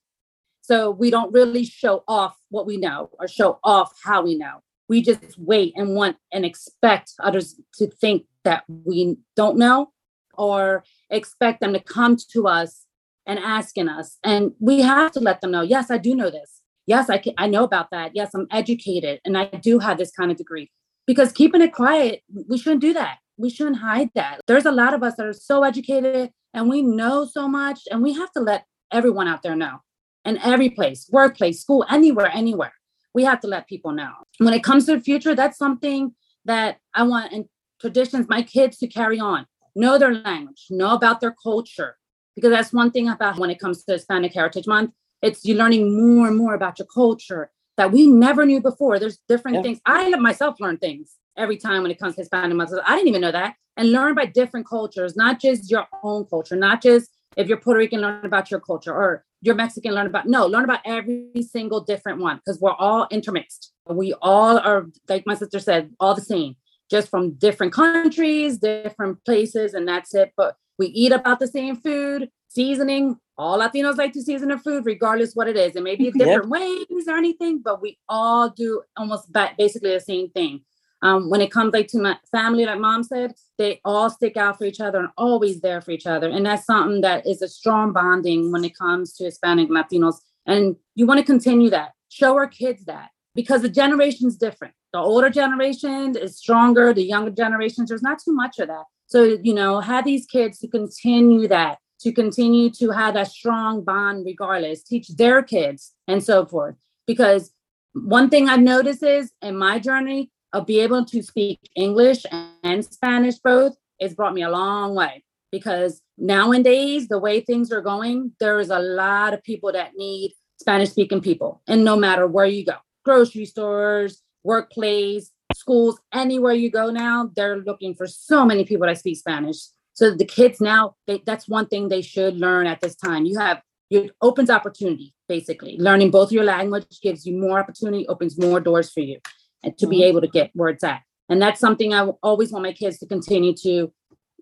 So 0.63 0.91
we 0.91 1.11
don't 1.11 1.33
really 1.33 1.65
show 1.65 2.05
off 2.09 2.37
what 2.49 2.67
we 2.67 2.77
know 2.77 3.11
or 3.19 3.29
show 3.29 3.59
off 3.63 3.93
how 4.03 4.23
we 4.23 4.37
know. 4.37 4.63
We 4.89 5.03
just 5.03 5.39
wait 5.39 5.73
and 5.77 5.95
want 5.97 6.17
and 6.33 6.45
expect 6.45 7.13
others 7.21 7.61
to 7.75 7.87
think 7.87 8.27
that 8.45 8.65
we 8.69 9.17
don't 9.37 9.57
know 9.57 9.93
or 10.37 10.85
expect 11.11 11.61
them 11.61 11.73
to 11.73 11.81
come 11.81 12.17
to 12.33 12.47
us 12.47 12.85
and 13.27 13.39
asking 13.39 13.89
us. 13.89 14.19
And 14.23 14.53
we 14.61 14.83
have 14.83 15.13
to 15.13 15.21
let 15.21 15.41
them 15.41 15.51
know, 15.51 15.63
yes, 15.63 15.91
I 15.91 15.99
do 15.99 16.15
know 16.15 16.31
this. 16.31 16.61
Yes, 16.87 17.09
I 17.09 17.17
can, 17.17 17.33
I 17.39 17.47
know 17.47 17.65
about 17.65 17.91
that. 17.93 18.13
Yes, 18.15 18.35
I'm 18.35 18.47
educated 18.51 19.21
and 19.25 19.39
I 19.39 19.47
do 19.47 19.79
have 19.79 19.97
this 19.97 20.11
kind 20.11 20.31
of 20.31 20.37
degree. 20.37 20.71
Because 21.07 21.33
keeping 21.33 21.63
it 21.63 21.73
quiet, 21.73 22.23
we 22.49 22.59
shouldn't 22.59 22.83
do 22.83 22.93
that. 22.93 23.19
We 23.37 23.51
shouldn't 23.51 23.79
hide 23.79 24.11
that. 24.15 24.41
There's 24.47 24.67
a 24.67 24.73
lot 24.73 24.95
of 24.95 25.03
us 25.03 25.17
that 25.17 25.27
are 25.27 25.33
so 25.33 25.63
educated 25.63 26.31
and 26.53 26.69
we 26.69 26.83
know 26.83 27.25
so 27.25 27.49
much, 27.49 27.81
and 27.91 28.01
we 28.03 28.13
have 28.13 28.31
to 28.33 28.41
let 28.41 28.65
everyone 28.93 29.27
out 29.27 29.43
there 29.43 29.57
know. 29.57 29.81
in 30.25 30.39
every 30.39 30.71
place, 30.71 31.09
workplace, 31.13 31.61
school, 31.61 31.85
anywhere, 31.91 32.31
anywhere, 32.33 32.73
we 33.15 33.25
have 33.25 33.41
to 33.41 33.47
let 33.47 33.69
people 33.69 33.93
know. 33.93 34.13
When 34.39 34.53
it 34.53 34.63
comes 34.63 34.87
to 34.87 34.97
the 34.97 35.01
future, 35.01 35.35
that's 35.35 35.57
something 35.57 36.15
that 36.45 36.79
I 36.95 37.05
want 37.05 37.33
and 37.33 37.47
traditions 37.81 38.29
my 38.29 38.43
kids 38.43 38.79
to 38.79 38.87
carry 38.87 39.19
on. 39.19 39.47
Know 39.77 39.99
their 39.99 40.15
language, 40.15 40.67
know 40.71 40.95
about 40.95 41.21
their 41.21 41.35
culture, 41.43 41.97
because 42.35 42.51
that's 42.51 42.73
one 42.73 42.91
thing 42.91 43.09
about 43.09 43.39
when 43.39 43.51
it 43.51 43.59
comes 43.59 43.85
to 43.85 43.93
Hispanic 43.93 44.35
Heritage 44.35 44.67
Month. 44.67 44.93
It's 45.23 45.45
you 45.45 45.55
learning 45.55 45.97
more 45.97 46.27
and 46.29 46.37
more 46.37 46.55
about 46.55 46.79
your 46.79 46.87
culture 46.87 47.51
that 47.77 47.91
we 47.91 48.07
never 48.07 48.45
knew 48.45 48.61
before. 48.61 48.99
There's 48.99 49.19
different 49.29 49.57
yeah. 49.57 49.63
things. 49.63 49.81
I 49.87 50.11
myself 50.11 50.57
learn 50.61 50.77
things 50.79 51.17
every 51.37 51.57
time 51.57 51.83
when 51.83 51.91
it 51.91 51.99
comes 51.99 52.15
to 52.15 52.21
Hispanic 52.21 52.57
Month. 52.57 52.73
I 52.87 52.95
didn't 52.95 53.09
even 53.09 53.21
know 53.21 53.33
that. 53.33 53.55
And 53.77 53.91
learn 53.91 54.15
by 54.15 54.27
different 54.27 54.69
cultures, 54.69 55.17
not 55.17 55.41
just 55.41 55.71
your 55.71 55.87
own 56.05 56.27
culture, 56.27 56.55
not 56.55 56.81
just 56.81 57.11
if 57.37 57.49
you're 57.49 57.59
Puerto 57.59 57.79
Rican, 57.79 58.01
learn 58.01 58.25
about 58.25 58.51
your 58.51 58.61
culture, 58.61 58.95
or 58.95 59.25
you're 59.45 59.55
Mexican, 59.55 59.93
learn 59.93 60.07
about 60.07 60.27
no, 60.27 60.47
learn 60.47 60.65
about 60.65 60.81
every 60.87 61.43
single 61.43 61.81
different 61.81 62.19
one 62.19 62.37
because 62.37 62.61
we're 62.61 62.73
all 62.73 63.07
intermixed. 63.11 63.73
We 63.87 64.15
all 64.23 64.59
are, 64.59 64.87
like 65.09 65.25
my 65.27 65.35
sister 65.35 65.59
said, 65.61 65.91
all 66.01 66.15
the 66.15 66.23
same, 66.23 66.57
just 66.91 67.11
from 67.11 67.33
different 67.33 67.75
countries, 67.75 68.57
different 68.57 69.23
places, 69.25 69.75
and 69.75 69.87
that's 69.87 70.15
it. 70.15 70.33
But 70.37 70.57
we 70.79 70.87
eat 70.87 71.13
about 71.13 71.41
the 71.41 71.47
same 71.47 71.77
food, 71.77 72.31
seasoning. 72.49 73.19
All 73.37 73.59
Latinos 73.59 73.97
like 73.97 74.13
to 74.15 74.23
season 74.23 74.49
their 74.49 74.59
food, 74.59 74.87
regardless 74.87 75.35
what 75.35 75.49
it 75.49 75.57
is. 75.57 75.77
It 75.77 75.83
may 75.83 75.97
be 75.97 76.11
different 76.19 76.45
yep. 76.45 76.47
ways 76.47 77.07
or 77.07 77.17
anything, 77.17 77.61
but 77.63 77.83
we 77.83 77.99
all 78.09 78.49
do 78.49 78.83
almost 78.97 79.31
basically 79.59 79.93
the 79.93 80.01
same 80.01 80.31
thing. 80.31 80.63
Um, 81.05 81.29
when 81.29 81.43
it 81.43 81.53
comes 81.53 81.75
like 81.75 81.89
to 81.89 81.99
my 81.99 82.17
family, 82.33 82.65
like 82.65 82.81
mom 82.81 83.05
said, 83.05 83.35
they 83.59 83.79
all 83.85 84.09
stick 84.09 84.39
out 84.39 84.57
for 84.57 84.65
each 84.65 84.81
other 84.81 84.99
and 84.99 85.11
always 85.19 85.61
there 85.61 85.83
for 85.83 85.91
each 85.91 86.07
other. 86.07 86.31
And 86.31 86.47
that's 86.47 86.65
something 86.65 87.03
that 87.03 87.27
is 87.27 87.43
a 87.43 87.49
strong 87.49 87.93
bonding 87.93 88.51
when 88.51 88.65
it 88.65 88.77
comes 88.77 89.13
to 89.17 89.25
Hispanic 89.25 89.69
Latinos. 89.69 90.17
And 90.47 90.77
you 90.95 91.07
want 91.07 91.21
to 91.21 91.27
continue 91.27 91.69
that. 91.71 91.93
Show 92.09 92.35
our 92.35 92.47
kids 92.47 92.87
that 92.87 93.11
because 93.35 93.61
the 93.61 93.69
generation 93.69 94.27
is 94.27 94.37
different. 94.37 94.73
The 94.95 94.99
older 94.99 95.29
generation 95.29 96.17
is 96.17 96.39
stronger. 96.39 96.95
The 96.95 97.05
younger 97.05 97.31
generations, 97.31 97.91
there's 97.91 98.03
not 98.03 98.19
too 98.19 98.33
much 98.33 98.59
of 98.59 98.69
that. 98.69 98.85
So, 99.07 99.39
you 99.43 99.53
know, 99.53 99.81
have 99.81 100.07
these 100.07 100.25
kids 100.25 100.59
to 100.61 100.69
continue 100.69 101.47
that, 101.49 101.79
to 102.01 102.13
continue 102.13 102.71
to 102.71 102.91
have 102.93 103.13
that 103.13 103.29
strong 103.29 103.85
bond 103.85 104.25
regardless, 104.25 104.83
teach 104.83 105.09
their 105.09 105.43
kids 105.43 105.93
and 106.09 106.25
so 106.25 106.47
forth. 106.47 106.77
Because 107.07 107.53
one 107.93 108.31
thing 108.31 108.49
I've 108.49 108.61
noticed 108.61 109.03
is 109.03 109.33
in 109.43 109.59
my 109.59 109.79
journey 109.79 110.31
of 110.55 110.67
be 110.67 110.81
able 110.81 111.05
to 111.05 111.23
speak 111.23 111.59
English 111.77 112.25
and 112.63 112.85
Spanish 112.85 113.37
both, 113.37 113.75
it's 113.99 114.15
brought 114.15 114.35
me 114.35 114.43
a 114.43 114.51
long 114.51 114.95
way. 114.95 115.23
Because 115.51 116.01
nowadays, 116.17 117.09
the 117.09 117.19
way 117.19 117.41
things 117.41 117.71
are 117.71 117.81
going, 117.81 118.33
there 118.41 118.59
is 118.59 118.71
a 118.71 118.79
lot 118.79 119.35
of 119.35 119.43
people 119.43 119.73
that 119.73 119.93
need 119.97 120.33
Spanish 120.61 120.91
speaking 120.91 121.21
people. 121.21 121.61
And 121.69 121.85
no 121.85 121.97
matter 121.97 122.27
where 122.27 122.47
you 122.47 122.65
go, 122.65 122.77
grocery 123.05 123.45
stores, 123.45 124.23
workplace, 124.43 125.31
schools, 125.55 126.01
anywhere 126.13 126.55
you 126.55 126.71
go 126.71 126.91
now, 126.91 127.31
they're 127.37 127.59
looking 127.59 127.95
for 127.95 128.07
so 128.07 128.45
many 128.45 128.65
people 128.65 128.87
that 128.87 128.99
speak 128.99 129.19
Spanish. 129.19 129.59
So 129.93 130.13
the 130.13 130.25
kids 130.25 130.61
now, 130.61 130.95
they, 131.07 131.23
that's 131.25 131.49
one 131.49 131.67
thing 131.67 131.89
they 131.89 132.03
should 132.03 132.37
learn 132.37 132.67
at 132.67 132.81
this 132.81 132.97
time. 132.97 133.27
You 133.27 133.39
have 133.39 133.61
it 133.91 134.11
opens 134.21 134.51
opportunity 134.51 135.15
basically. 135.29 135.77
Learning 135.79 136.11
both 136.11 136.33
your 136.33 136.45
language 136.45 137.01
gives 137.03 137.27
you 137.27 137.37
more 137.37 137.59
opportunity, 137.59 138.07
opens 138.09 138.39
more 138.39 138.61
doors 138.61 138.93
for 138.93 139.01
you, 139.01 139.19
to 139.65 139.71
mm-hmm. 139.71 139.91
be 139.91 140.05
able 140.05 140.21
to 140.21 140.29
get 140.29 140.51
where 140.55 140.69
it's 140.69 140.85
at. 140.85 141.03
And 141.29 141.41
that's 141.41 141.61
something 141.61 141.95
I 141.95 142.07
always 142.23 142.53
want 142.53 142.65
my 142.65 142.73
kids 142.73 142.99
to 142.99 143.07
continue 143.07 143.55
to 143.63 143.93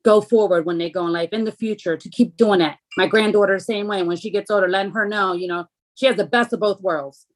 go 0.04 0.20
forward 0.20 0.66
when 0.66 0.78
they 0.78 0.90
go 0.90 1.06
in 1.06 1.12
life 1.12 1.30
in 1.32 1.44
the 1.44 1.52
future 1.52 1.96
to 1.96 2.08
keep 2.08 2.36
doing 2.36 2.58
that. 2.58 2.78
My 2.96 3.06
granddaughter, 3.06 3.54
the 3.54 3.60
same 3.60 3.86
way. 3.86 4.02
When 4.02 4.16
she 4.16 4.30
gets 4.30 4.50
older, 4.50 4.68
letting 4.68 4.92
her 4.92 5.06
know, 5.06 5.32
you 5.32 5.46
know, 5.46 5.66
she 5.94 6.06
has 6.06 6.16
the 6.16 6.26
best 6.26 6.52
of 6.52 6.60
both 6.60 6.80
worlds 6.80 7.26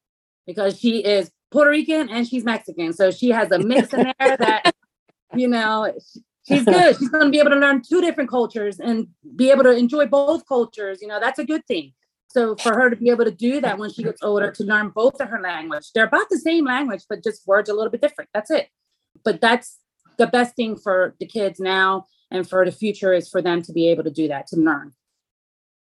because 0.45 0.77
she 0.79 0.99
is 0.99 1.31
Puerto 1.51 1.69
Rican 1.69 2.09
and 2.09 2.27
she's 2.27 2.43
Mexican. 2.43 2.91
So 2.93 3.11
she 3.11 3.29
has 3.29 3.51
a 3.51 3.59
mix 3.59 3.93
in 3.93 4.11
there 4.19 4.37
that, 4.37 4.73
you 5.33 5.47
know, 5.47 5.93
she's 6.47 6.65
good. 6.65 6.97
She's 6.97 7.09
going 7.09 7.25
to 7.25 7.31
be 7.31 7.39
able 7.39 7.51
to 7.51 7.57
learn 7.57 7.81
two 7.87 8.01
different 8.01 8.29
cultures 8.29 8.79
and 8.79 9.07
be 9.35 9.49
able 9.49 9.63
to 9.63 9.71
enjoy 9.71 10.07
both 10.07 10.45
cultures. 10.47 11.01
You 11.01 11.07
know, 11.07 11.19
that's 11.19 11.39
a 11.39 11.45
good 11.45 11.65
thing. 11.67 11.93
So 12.29 12.55
for 12.55 12.73
her 12.73 12.89
to 12.89 12.95
be 12.95 13.09
able 13.09 13.25
to 13.25 13.31
do 13.31 13.61
that 13.61 13.77
when 13.77 13.91
she 13.91 14.03
gets 14.03 14.21
older, 14.21 14.51
to 14.51 14.63
learn 14.63 14.89
both 14.89 15.19
of 15.21 15.29
her 15.29 15.41
language, 15.41 15.91
they're 15.93 16.05
about 16.05 16.29
the 16.29 16.37
same 16.37 16.65
language, 16.65 17.03
but 17.09 17.23
just 17.23 17.47
words 17.47 17.69
a 17.69 17.73
little 17.73 17.91
bit 17.91 18.01
different. 18.01 18.29
That's 18.33 18.51
it. 18.51 18.69
But 19.23 19.41
that's 19.41 19.77
the 20.17 20.27
best 20.27 20.55
thing 20.55 20.75
for 20.75 21.15
the 21.19 21.25
kids 21.25 21.59
now 21.59 22.05
and 22.29 22.47
for 22.47 22.65
the 22.65 22.71
future 22.71 23.13
is 23.13 23.29
for 23.29 23.41
them 23.41 23.61
to 23.63 23.71
be 23.71 23.89
able 23.89 24.03
to 24.03 24.11
do 24.11 24.27
that, 24.27 24.47
to 24.47 24.57
learn. 24.57 24.93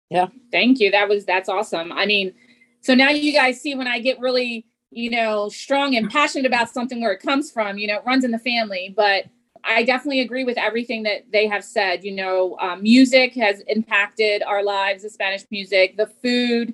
Yeah. 0.10 0.28
Thank 0.52 0.80
you. 0.80 0.92
That 0.92 1.10
was, 1.10 1.26
that's 1.26 1.50
awesome. 1.50 1.92
I 1.92 2.06
mean, 2.06 2.34
so 2.82 2.94
now 2.94 3.10
you 3.10 3.34
guys 3.34 3.60
see 3.60 3.74
when 3.74 3.88
I 3.88 4.00
get 4.00 4.20
really 4.20 4.68
you 4.96 5.10
know, 5.10 5.50
strong 5.50 5.96
and 5.96 6.10
passionate 6.10 6.46
about 6.46 6.70
something 6.70 7.02
where 7.02 7.12
it 7.12 7.20
comes 7.20 7.52
from, 7.52 7.78
you 7.78 7.86
know, 7.86 7.96
it 7.96 8.06
runs 8.06 8.24
in 8.24 8.32
the 8.32 8.40
family. 8.40 8.94
But 8.96 9.26
I 9.66 9.84
definitely 9.84 10.22
agree 10.22 10.44
with 10.44 10.58
everything 10.58 11.04
that 11.04 11.32
they 11.32 11.48
have 11.48 11.64
said. 11.64 12.04
You 12.04 12.14
know, 12.14 12.58
um, 12.60 12.84
music 12.84 13.34
has 13.36 13.62
impacted 13.62 14.44
our 14.44 14.64
lives, 14.64 15.04
the 15.04 15.10
Spanish 15.10 15.44
music, 15.50 15.98
the 15.98 16.08
food, 16.08 16.74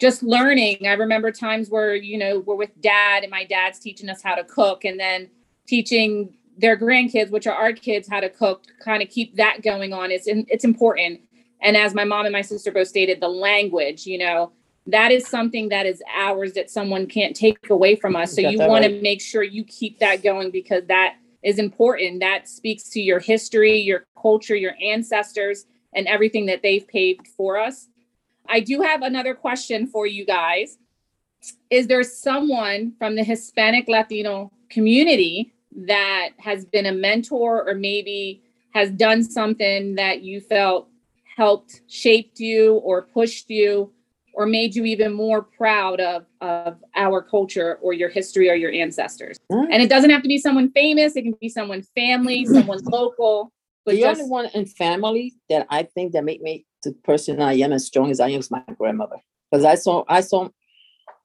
just 0.00 0.22
learning. 0.22 0.86
I 0.86 0.94
remember 0.94 1.30
times 1.30 1.70
where, 1.70 1.94
you 1.94 2.18
know, 2.18 2.40
we're 2.40 2.56
with 2.56 2.80
dad 2.80 3.22
and 3.22 3.30
my 3.30 3.44
dad's 3.44 3.78
teaching 3.78 4.08
us 4.08 4.22
how 4.22 4.34
to 4.34 4.44
cook 4.44 4.84
and 4.84 4.98
then 4.98 5.30
teaching 5.66 6.34
their 6.58 6.76
grandkids, 6.76 7.30
which 7.30 7.46
are 7.46 7.54
our 7.54 7.72
kids, 7.72 8.08
how 8.08 8.20
to 8.20 8.28
cook, 8.28 8.64
kind 8.84 9.02
of 9.02 9.08
keep 9.08 9.36
that 9.36 9.62
going 9.62 9.92
on. 9.92 10.10
It's, 10.10 10.26
it's 10.26 10.64
important. 10.64 11.20
And 11.60 11.76
as 11.76 11.94
my 11.94 12.04
mom 12.04 12.26
and 12.26 12.32
my 12.32 12.42
sister 12.42 12.72
both 12.72 12.88
stated, 12.88 13.20
the 13.20 13.28
language, 13.28 14.04
you 14.04 14.18
know, 14.18 14.52
that 14.86 15.12
is 15.12 15.28
something 15.28 15.68
that 15.68 15.86
is 15.86 16.02
ours 16.12 16.54
that 16.54 16.68
someone 16.68 17.06
can't 17.06 17.36
take 17.36 17.70
away 17.70 17.94
from 17.94 18.16
us. 18.16 18.34
So 18.34 18.40
you 18.40 18.58
want 18.58 18.84
right. 18.84 18.88
to 18.88 19.00
make 19.00 19.20
sure 19.20 19.44
you 19.44 19.62
keep 19.62 20.00
that 20.00 20.24
going 20.24 20.50
because 20.50 20.84
that 20.86 21.14
is 21.42 21.58
important. 21.58 22.20
That 22.20 22.48
speaks 22.48 22.88
to 22.90 23.00
your 23.00 23.18
history, 23.18 23.78
your 23.78 24.06
culture, 24.20 24.56
your 24.56 24.74
ancestors, 24.82 25.66
and 25.94 26.06
everything 26.06 26.46
that 26.46 26.62
they've 26.62 26.86
paved 26.86 27.28
for 27.28 27.58
us. 27.58 27.88
I 28.48 28.60
do 28.60 28.80
have 28.82 29.02
another 29.02 29.34
question 29.34 29.86
for 29.86 30.06
you 30.06 30.24
guys. 30.24 30.78
Is 31.70 31.86
there 31.86 32.02
someone 32.02 32.92
from 32.98 33.16
the 33.16 33.24
Hispanic 33.24 33.88
Latino 33.88 34.52
community 34.70 35.52
that 35.74 36.30
has 36.38 36.64
been 36.64 36.86
a 36.86 36.92
mentor 36.92 37.68
or 37.68 37.74
maybe 37.74 38.42
has 38.74 38.90
done 38.90 39.22
something 39.22 39.96
that 39.96 40.22
you 40.22 40.40
felt 40.40 40.88
helped 41.36 41.80
shaped 41.88 42.38
you 42.40 42.74
or 42.74 43.02
pushed 43.02 43.50
you 43.50 43.90
or 44.34 44.46
made 44.46 44.74
you 44.74 44.84
even 44.84 45.12
more 45.12 45.42
proud 45.42 46.00
of 46.00 46.26
of 46.40 46.76
our 46.94 47.22
culture 47.22 47.78
or 47.82 47.92
your 47.92 48.08
history 48.08 48.50
or 48.50 48.54
your 48.54 48.72
ancestors? 48.72 49.38
Mm. 49.50 49.68
And 49.70 49.82
it 49.82 49.88
doesn't 49.88 50.10
have 50.10 50.22
to 50.22 50.28
be 50.28 50.38
someone 50.38 50.70
famous; 50.72 51.16
it 51.16 51.22
can 51.22 51.34
be 51.40 51.48
someone 51.48 51.82
family, 51.94 52.44
someone 52.52 52.80
local. 52.84 53.52
But 53.84 53.96
the 53.96 54.02
just, 54.02 54.20
only 54.20 54.30
one 54.30 54.46
in 54.54 54.66
family 54.66 55.34
that 55.48 55.66
I 55.68 55.82
think 55.82 56.12
that 56.12 56.24
made 56.24 56.40
me 56.40 56.66
the 56.82 56.92
person 57.04 57.40
I 57.40 57.54
am 57.54 57.72
as 57.72 57.86
strong 57.86 58.10
as 58.10 58.20
I 58.20 58.28
am 58.28 58.40
is 58.40 58.50
my 58.50 58.62
grandmother. 58.78 59.16
Because 59.50 59.64
I 59.64 59.74
saw, 59.74 60.04
I 60.08 60.20
saw, 60.20 60.48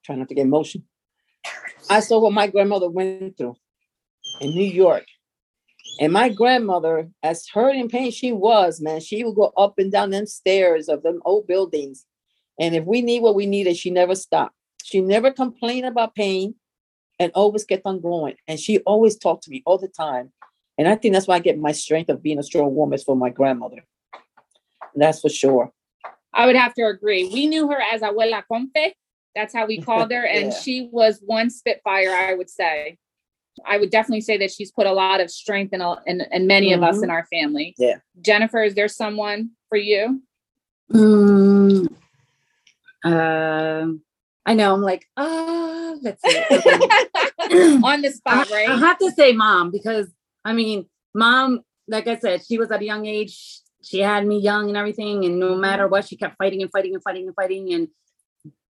try 0.03 0.15
not 0.15 0.27
to 0.29 0.35
get 0.35 0.45
emotional. 0.45 0.83
I 1.89 1.99
saw 1.99 2.19
what 2.19 2.33
my 2.33 2.47
grandmother 2.47 2.89
went 2.89 3.37
through 3.37 3.55
in 4.41 4.51
New 4.51 4.65
York. 4.65 5.05
And 5.99 6.13
my 6.13 6.29
grandmother, 6.29 7.09
as 7.23 7.47
hurt 7.47 7.75
and 7.75 7.89
pain 7.89 8.11
she 8.11 8.31
was, 8.31 8.81
man, 8.81 8.99
she 8.99 9.23
would 9.23 9.35
go 9.35 9.51
up 9.57 9.75
and 9.77 9.91
down 9.91 10.11
them 10.11 10.25
stairs 10.25 10.89
of 10.89 11.01
them 11.01 11.21
old 11.25 11.47
buildings. 11.47 12.05
And 12.59 12.75
if 12.75 12.85
we 12.85 13.01
need 13.01 13.21
what 13.21 13.35
we 13.35 13.45
needed, 13.45 13.77
she 13.77 13.89
never 13.89 14.15
stopped. 14.15 14.55
She 14.83 15.01
never 15.01 15.31
complained 15.31 15.85
about 15.85 16.15
pain 16.15 16.55
and 17.19 17.31
always 17.35 17.65
kept 17.65 17.83
on 17.85 17.99
going. 17.99 18.35
And 18.47 18.59
she 18.59 18.79
always 18.79 19.17
talked 19.17 19.43
to 19.43 19.51
me 19.51 19.63
all 19.65 19.77
the 19.77 19.87
time. 19.87 20.31
And 20.77 20.87
I 20.87 20.95
think 20.95 21.13
that's 21.13 21.27
why 21.27 21.35
I 21.35 21.39
get 21.39 21.57
my 21.57 21.71
strength 21.71 22.09
of 22.09 22.21
being 22.21 22.39
a 22.39 22.43
strong 22.43 22.75
woman 22.75 22.95
is 22.95 23.03
from 23.03 23.19
my 23.19 23.29
grandmother. 23.29 23.83
That's 24.95 25.21
for 25.21 25.29
sure. 25.29 25.71
I 26.33 26.45
would 26.45 26.55
have 26.55 26.73
to 26.75 26.83
agree. 26.83 27.29
We 27.29 27.47
knew 27.47 27.67
her 27.67 27.81
as 27.81 28.01
Abuela 28.01 28.43
Compe. 28.49 28.93
That's 29.35 29.53
how 29.53 29.65
we 29.65 29.81
called 29.81 30.11
her. 30.11 30.25
And 30.25 30.51
yeah. 30.51 30.59
she 30.59 30.89
was 30.91 31.19
one 31.25 31.49
Spitfire, 31.49 32.11
I 32.11 32.33
would 32.33 32.49
say. 32.49 32.97
I 33.65 33.77
would 33.79 33.89
definitely 33.89 34.21
say 34.21 34.37
that 34.37 34.51
she's 34.51 34.71
put 34.71 34.85
a 34.85 34.91
lot 34.91 35.19
of 35.19 35.31
strength 35.31 35.73
in, 35.73 35.81
in, 36.05 36.21
in 36.31 36.45
many 36.45 36.71
mm-hmm. 36.71 36.83
of 36.83 36.89
us 36.89 36.95
mm-hmm. 36.95 37.05
in 37.05 37.09
our 37.09 37.25
family. 37.25 37.73
Yeah. 37.77 37.97
Jennifer, 38.21 38.61
is 38.63 38.75
there 38.75 38.87
someone 38.87 39.51
for 39.69 39.77
you? 39.77 40.21
Mm, 40.91 41.87
uh, 43.03 43.87
I 44.45 44.53
know. 44.53 44.73
I'm 44.73 44.81
like, 44.81 45.05
ah, 45.17 45.91
uh, 45.91 45.95
let's 46.01 46.21
see. 46.23 46.37
On 47.83 48.01
the 48.01 48.11
spot, 48.11 48.49
right? 48.49 48.69
I, 48.69 48.73
I 48.73 48.77
have 48.77 48.97
to 48.99 49.11
say 49.11 49.33
mom 49.33 49.71
because 49.71 50.07
I 50.45 50.53
mean, 50.53 50.87
mom, 51.13 51.61
like 51.87 52.07
I 52.07 52.17
said, 52.17 52.45
she 52.45 52.57
was 52.57 52.71
at 52.71 52.81
a 52.81 52.85
young 52.85 53.05
age. 53.05 53.61
She 53.83 53.99
had 53.99 54.25
me 54.25 54.39
young 54.39 54.69
and 54.69 54.77
everything. 54.77 55.25
And 55.25 55.39
no 55.39 55.55
matter 55.55 55.87
what, 55.87 56.07
she 56.07 56.17
kept 56.17 56.37
fighting 56.37 56.61
and 56.61 56.71
fighting 56.71 56.93
and 56.93 57.03
fighting 57.03 57.27
and 57.27 57.35
fighting. 57.35 57.73
And 57.73 57.87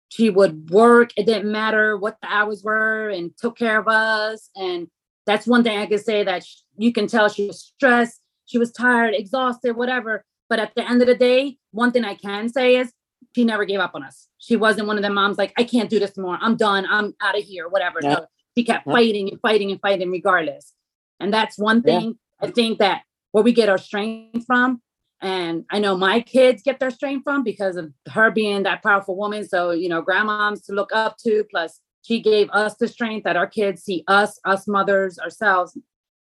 she 0.08 0.30
would 0.30 0.70
work. 0.70 1.10
It 1.16 1.26
didn't 1.26 1.50
matter 1.50 1.96
what 1.96 2.16
the 2.22 2.28
hours 2.28 2.62
were 2.62 3.08
and 3.08 3.36
took 3.36 3.58
care 3.58 3.78
of 3.78 3.88
us. 3.88 4.50
And 4.54 4.88
that's 5.26 5.46
one 5.46 5.64
thing 5.64 5.78
I 5.78 5.86
can 5.86 5.98
say 5.98 6.22
that 6.24 6.44
you 6.76 6.92
can 6.92 7.06
tell 7.06 7.28
she 7.28 7.48
was 7.48 7.60
stressed. 7.60 8.20
She 8.46 8.58
was 8.58 8.70
tired, 8.70 9.14
exhausted, 9.14 9.76
whatever. 9.76 10.24
But 10.48 10.60
at 10.60 10.74
the 10.76 10.88
end 10.88 11.00
of 11.00 11.08
the 11.08 11.14
day, 11.14 11.56
one 11.72 11.90
thing 11.90 12.04
I 12.04 12.14
can 12.14 12.48
say 12.48 12.76
is 12.76 12.92
she 13.34 13.44
never 13.44 13.64
gave 13.64 13.80
up 13.80 13.92
on 13.94 14.02
us. 14.02 14.28
She 14.38 14.56
wasn't 14.56 14.86
one 14.86 14.96
of 14.96 15.02
the 15.02 15.10
moms 15.10 15.38
like, 15.38 15.52
I 15.56 15.64
can't 15.64 15.90
do 15.90 15.98
this 15.98 16.16
more. 16.16 16.38
I'm 16.40 16.56
done. 16.56 16.86
I'm 16.88 17.14
out 17.20 17.38
of 17.38 17.44
here, 17.44 17.68
whatever. 17.68 17.98
Yeah. 18.02 18.14
No, 18.14 18.26
she 18.56 18.64
kept 18.64 18.86
yeah. 18.86 18.92
fighting 18.92 19.30
and 19.30 19.40
fighting 19.40 19.70
and 19.70 19.80
fighting 19.80 20.10
regardless. 20.10 20.72
And 21.20 21.32
that's 21.32 21.58
one 21.58 21.82
thing 21.82 22.18
yeah. 22.40 22.48
I 22.48 22.50
think 22.50 22.78
that 22.78 23.02
where 23.32 23.44
we 23.44 23.52
get 23.52 23.68
our 23.68 23.78
strength 23.78 24.46
from. 24.46 24.80
And 25.20 25.64
I 25.70 25.78
know 25.78 25.96
my 25.96 26.20
kids 26.20 26.62
get 26.62 26.80
their 26.80 26.90
strength 26.90 27.24
from 27.24 27.44
because 27.44 27.76
of 27.76 27.92
her 28.10 28.30
being 28.30 28.64
that 28.64 28.82
powerful 28.82 29.16
woman. 29.16 29.48
So, 29.48 29.70
you 29.70 29.88
know, 29.88 30.02
grandmoms 30.02 30.64
to 30.66 30.72
look 30.72 30.90
up 30.92 31.16
to, 31.24 31.44
plus 31.50 31.80
she 32.02 32.20
gave 32.20 32.50
us 32.50 32.74
the 32.74 32.86
strength 32.86 33.24
that 33.24 33.36
our 33.36 33.46
kids 33.46 33.82
see 33.82 34.04
us, 34.06 34.38
us 34.44 34.68
mothers, 34.68 35.18
ourselves, 35.18 35.78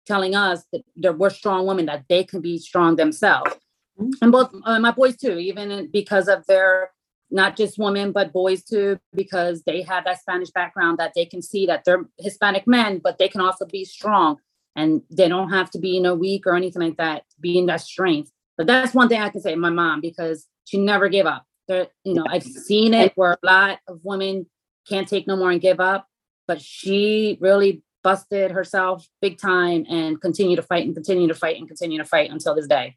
telling 0.07 0.35
us 0.35 0.65
that, 0.73 0.83
that 0.97 1.19
we're 1.19 1.31
strong 1.31 1.67
women, 1.67 1.87
that 1.87 2.05
they 2.09 2.23
can 2.23 2.41
be 2.41 2.59
strong 2.59 2.97
themselves. 2.97 3.51
Mm-hmm. 4.01 4.11
And 4.23 4.33
both 4.33 4.55
uh, 4.65 4.79
my 4.79 4.91
boys 4.91 5.17
too, 5.17 5.39
even 5.39 5.89
because 5.93 6.29
of 6.29 6.47
their 6.47 6.91
not 7.33 7.57
just 7.57 7.79
women 7.79 8.13
but 8.13 8.33
boys 8.33 8.63
too 8.63 8.99
because 9.15 9.63
they 9.63 9.81
have 9.83 10.05
that 10.05 10.21
spanish 10.21 10.51
background 10.51 10.99
that 10.99 11.13
they 11.17 11.25
can 11.25 11.41
see 11.41 11.65
that 11.65 11.83
they're 11.85 12.05
hispanic 12.19 12.67
men 12.67 13.01
but 13.03 13.17
they 13.19 13.29
can 13.29 13.41
also 13.41 13.65
be 13.65 13.85
strong. 13.85 14.37
And 14.75 15.03
they 15.11 15.29
don't 15.29 15.51
have 15.51 15.71
to 15.73 15.79
be 15.79 15.91
you 15.91 16.01
know 16.01 16.15
weak 16.15 16.47
or 16.47 16.55
anything 16.55 16.83
like 16.83 16.97
that 16.97 17.25
being 17.41 17.67
that 17.67 17.81
strength. 17.81 18.31
But 18.57 18.67
that's 18.67 18.95
one 18.95 19.09
thing 19.09 19.21
i 19.21 19.29
can 19.31 19.41
say 19.41 19.55
my 19.55 19.71
mom 19.71 20.01
because 20.01 20.47
she 20.65 20.79
never 20.79 21.09
gave 21.09 21.27
up. 21.27 21.45
There 21.69 21.89
you 22.05 22.15
know 22.15 22.25
i've 22.29 22.43
seen 22.43 22.93
it 22.93 23.13
where 23.15 23.33
a 23.33 23.47
lot 23.47 23.79
of 23.89 24.01
women 24.03 24.47
can't 24.89 25.09
take 25.09 25.27
no 25.27 25.37
more 25.37 25.51
and 25.51 25.61
give 25.61 25.79
up 25.79 26.09
but 26.49 26.61
she 26.61 27.39
really 27.41 27.83
busted 28.03 28.51
herself 28.51 29.09
big 29.21 29.39
time 29.39 29.87
and 29.89 30.21
continue 30.21 30.57
to 30.57 30.63
fight 30.63 30.85
and 30.85 30.95
continue 30.95 31.29
to 31.29 31.35
fight 31.35 31.57
and 31.57 31.69
continue 31.69 31.99
to 31.99 32.05
fight 32.05 32.31
until 32.31 32.55
this 32.55 32.67
day 32.67 32.97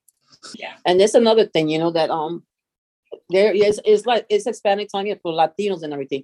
yeah 0.56 0.74
and 0.86 1.00
there's 1.00 1.16
another 1.16 1.46
thing 1.46 1.70
you 1.70 1.78
know 1.78 1.92
that 1.92 2.10
um 2.10 2.44
there 3.30 3.54
is 3.54 3.80
it's 3.86 4.06
like 4.06 4.26
it's 4.30 4.46
hispanic 4.46 4.90
time 4.90 5.08
for 5.22 5.32
latinos 5.32 5.84
and 5.84 5.94
everything 5.94 6.24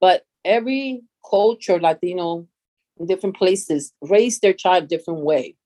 but 0.00 0.24
every 0.44 1.02
culture 1.28 1.80
latino 1.80 2.46
in 2.98 3.06
different 3.06 3.36
places 3.36 3.92
raise 4.00 4.40
their 4.40 4.52
child 4.52 4.88
different 4.88 5.20
way. 5.20 5.56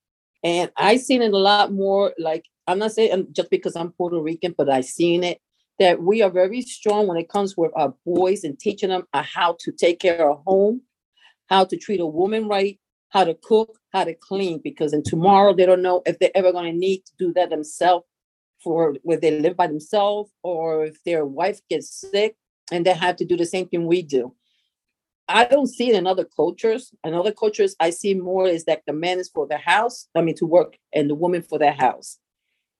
And 0.44 0.70
I 0.76 0.96
seen 0.96 1.22
it 1.22 1.32
a 1.32 1.38
lot 1.38 1.72
more 1.72 2.14
like 2.18 2.44
I'm 2.66 2.78
not 2.78 2.92
saying 2.92 3.28
just 3.32 3.50
because 3.50 3.76
I'm 3.76 3.92
Puerto 3.92 4.20
Rican, 4.20 4.54
but 4.56 4.68
I 4.68 4.80
seen 4.80 5.24
it 5.24 5.40
that 5.78 6.02
we 6.02 6.22
are 6.22 6.30
very 6.30 6.62
strong 6.62 7.06
when 7.06 7.16
it 7.16 7.28
comes 7.28 7.56
with 7.56 7.70
our 7.76 7.94
boys 8.04 8.44
and 8.44 8.58
teaching 8.58 8.88
them 8.88 9.04
how 9.12 9.56
to 9.60 9.72
take 9.72 10.00
care 10.00 10.30
of 10.30 10.42
home, 10.46 10.82
how 11.48 11.64
to 11.64 11.76
treat 11.76 12.00
a 12.00 12.06
woman 12.06 12.48
right, 12.48 12.78
how 13.10 13.24
to 13.24 13.34
cook, 13.34 13.78
how 13.96 14.04
to 14.04 14.14
clean, 14.14 14.60
because 14.62 14.92
in 14.92 15.02
tomorrow 15.02 15.54
they 15.54 15.66
don't 15.66 15.82
know 15.82 16.02
if 16.06 16.18
they're 16.18 16.36
ever 16.36 16.52
going 16.52 16.70
to 16.70 16.78
need 16.78 16.98
to 17.06 17.12
do 17.18 17.32
that 17.32 17.50
themselves 17.50 18.04
for 18.62 18.96
where 19.02 19.18
they 19.18 19.38
live 19.40 19.56
by 19.56 19.66
themselves 19.66 20.30
or 20.42 20.84
if 20.84 21.02
their 21.04 21.24
wife 21.24 21.60
gets 21.70 21.88
sick 22.12 22.36
and 22.72 22.84
they 22.84 22.92
have 22.92 23.16
to 23.16 23.24
do 23.24 23.36
the 23.36 23.46
same 23.46 23.66
thing 23.68 23.86
we 23.86 24.02
do. 24.02 24.34
I 25.28 25.44
don't 25.44 25.66
see 25.66 25.90
it 25.90 25.96
in 25.96 26.06
other 26.06 26.24
cultures. 26.24 26.92
In 27.04 27.14
other 27.14 27.32
cultures, 27.32 27.74
I 27.80 27.90
see 27.90 28.14
more 28.14 28.46
is 28.46 28.64
that 28.64 28.82
the 28.86 28.92
man 28.92 29.18
is 29.18 29.28
for 29.28 29.46
the 29.46 29.58
house, 29.58 30.08
I 30.14 30.22
mean, 30.22 30.36
to 30.36 30.46
work, 30.46 30.76
and 30.94 31.10
the 31.10 31.14
woman 31.14 31.42
for 31.42 31.58
the 31.58 31.72
house. 31.72 32.18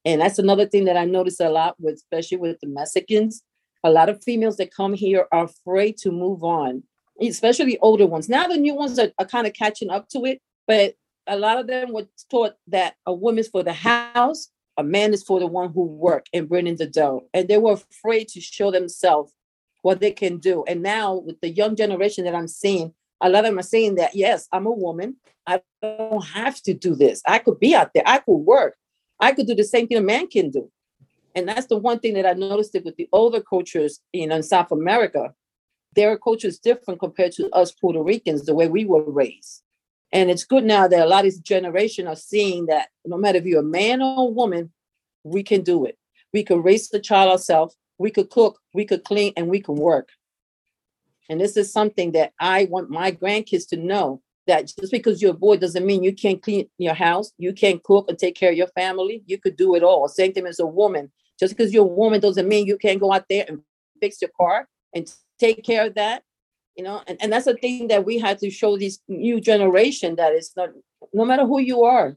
And 0.04 0.20
that's 0.20 0.38
another 0.38 0.66
thing 0.66 0.84
that 0.84 0.96
I 0.96 1.04
notice 1.04 1.40
a 1.40 1.48
lot 1.48 1.74
with, 1.80 1.94
especially 1.94 2.38
with 2.38 2.58
the 2.60 2.68
Mexicans. 2.68 3.42
A 3.82 3.90
lot 3.90 4.08
of 4.08 4.22
females 4.22 4.56
that 4.58 4.72
come 4.72 4.94
here 4.94 5.26
are 5.32 5.44
afraid 5.44 5.96
to 5.98 6.12
move 6.12 6.44
on, 6.44 6.84
especially 7.20 7.78
older 7.78 8.06
ones. 8.06 8.28
Now 8.28 8.46
the 8.46 8.56
new 8.56 8.74
ones 8.74 8.98
are, 8.98 9.10
are 9.18 9.26
kind 9.26 9.46
of 9.46 9.52
catching 9.52 9.90
up 9.90 10.08
to 10.10 10.24
it, 10.24 10.40
but 10.68 10.94
a 11.26 11.36
lot 11.36 11.58
of 11.58 11.66
them 11.66 11.92
were 11.92 12.06
taught 12.30 12.54
that 12.68 12.94
a 13.06 13.12
woman's 13.12 13.48
for 13.48 13.62
the 13.62 13.72
house, 13.72 14.50
a 14.76 14.84
man 14.84 15.12
is 15.12 15.22
for 15.22 15.40
the 15.40 15.46
one 15.46 15.72
who 15.72 15.84
work 15.84 16.26
and 16.32 16.48
bring 16.48 16.66
in 16.66 16.76
the 16.76 16.86
dough. 16.86 17.26
And 17.32 17.48
they 17.48 17.58
were 17.58 17.72
afraid 17.72 18.28
to 18.28 18.40
show 18.40 18.70
themselves 18.70 19.32
what 19.82 20.00
they 20.00 20.10
can 20.10 20.38
do. 20.38 20.64
And 20.66 20.82
now 20.82 21.14
with 21.14 21.40
the 21.40 21.48
young 21.48 21.76
generation 21.76 22.24
that 22.24 22.34
I'm 22.34 22.48
seeing, 22.48 22.92
a 23.20 23.30
lot 23.30 23.44
of 23.44 23.50
them 23.50 23.58
are 23.58 23.62
saying 23.62 23.94
that, 23.96 24.14
yes, 24.14 24.48
I'm 24.52 24.66
a 24.66 24.70
woman. 24.70 25.16
I 25.46 25.62
don't 25.80 26.24
have 26.24 26.60
to 26.62 26.74
do 26.74 26.94
this. 26.94 27.22
I 27.26 27.38
could 27.38 27.58
be 27.58 27.74
out 27.74 27.92
there. 27.94 28.02
I 28.04 28.18
could 28.18 28.36
work. 28.36 28.76
I 29.20 29.32
could 29.32 29.46
do 29.46 29.54
the 29.54 29.64
same 29.64 29.86
thing 29.86 29.96
a 29.96 30.02
man 30.02 30.26
can 30.28 30.50
do. 30.50 30.70
And 31.34 31.48
that's 31.48 31.66
the 31.66 31.76
one 31.76 32.00
thing 32.00 32.14
that 32.14 32.26
I 32.26 32.32
noticed 32.32 32.74
it 32.74 32.84
with 32.84 32.96
the 32.96 33.08
older 33.12 33.40
cultures 33.40 34.00
know, 34.14 34.36
in 34.36 34.42
South 34.42 34.72
America. 34.72 35.34
Their 35.94 36.18
culture 36.18 36.48
is 36.48 36.58
different 36.58 37.00
compared 37.00 37.32
to 37.32 37.48
us 37.50 37.72
Puerto 37.72 38.02
Ricans, 38.02 38.44
the 38.44 38.54
way 38.54 38.68
we 38.68 38.84
were 38.84 39.10
raised. 39.10 39.62
And 40.12 40.30
it's 40.30 40.44
good 40.44 40.64
now 40.64 40.88
that 40.88 41.04
a 41.04 41.08
lot 41.08 41.24
of 41.24 41.32
this 41.32 41.40
generation 41.40 42.06
are 42.06 42.16
seeing 42.16 42.66
that 42.66 42.88
no 43.04 43.16
matter 43.16 43.38
if 43.38 43.44
you're 43.44 43.60
a 43.60 43.64
man 43.64 44.00
or 44.00 44.28
a 44.28 44.30
woman, 44.30 44.72
we 45.24 45.42
can 45.42 45.62
do 45.62 45.84
it. 45.84 45.98
We 46.32 46.44
can 46.44 46.62
raise 46.62 46.88
the 46.88 47.00
child 47.00 47.30
ourselves 47.30 47.76
we 47.98 48.10
could 48.10 48.30
cook, 48.30 48.60
we 48.74 48.84
could 48.84 49.04
clean, 49.04 49.32
and 49.36 49.48
we 49.48 49.60
can 49.60 49.76
work. 49.76 50.10
And 51.28 51.40
this 51.40 51.56
is 51.56 51.72
something 51.72 52.12
that 52.12 52.32
I 52.38 52.66
want 52.70 52.90
my 52.90 53.10
grandkids 53.10 53.68
to 53.70 53.76
know 53.76 54.22
that 54.46 54.66
just 54.66 54.92
because 54.92 55.20
you're 55.20 55.32
a 55.32 55.34
boy 55.34 55.56
doesn't 55.56 55.84
mean 55.84 56.04
you 56.04 56.14
can't 56.14 56.40
clean 56.40 56.68
your 56.78 56.94
house, 56.94 57.32
you 57.36 57.52
can't 57.52 57.82
cook 57.82 58.08
and 58.08 58.18
take 58.18 58.36
care 58.36 58.50
of 58.50 58.56
your 58.56 58.68
family. 58.68 59.22
You 59.26 59.38
could 59.38 59.56
do 59.56 59.74
it 59.74 59.82
all. 59.82 60.06
Same 60.06 60.32
thing 60.32 60.46
as 60.46 60.60
a 60.60 60.66
woman. 60.66 61.10
Just 61.38 61.56
because 61.56 61.72
you're 61.72 61.84
a 61.84 61.88
woman 61.88 62.20
doesn't 62.20 62.46
mean 62.46 62.66
you 62.66 62.78
can't 62.78 63.00
go 63.00 63.12
out 63.12 63.24
there 63.28 63.44
and 63.48 63.62
fix 64.00 64.22
your 64.22 64.30
car 64.40 64.68
and 64.94 65.12
take 65.40 65.64
care 65.64 65.86
of 65.86 65.94
that. 65.96 66.22
You 66.76 66.84
know, 66.84 67.02
and, 67.06 67.16
and 67.22 67.32
that's 67.32 67.46
the 67.46 67.54
thing 67.54 67.88
that 67.88 68.04
we 68.04 68.18
had 68.18 68.38
to 68.38 68.50
show 68.50 68.76
this 68.76 68.98
new 69.08 69.40
generation 69.40 70.16
that 70.16 70.32
it's 70.32 70.54
not 70.56 70.70
no 71.12 71.24
matter 71.24 71.46
who 71.46 71.58
you 71.60 71.84
are, 71.84 72.16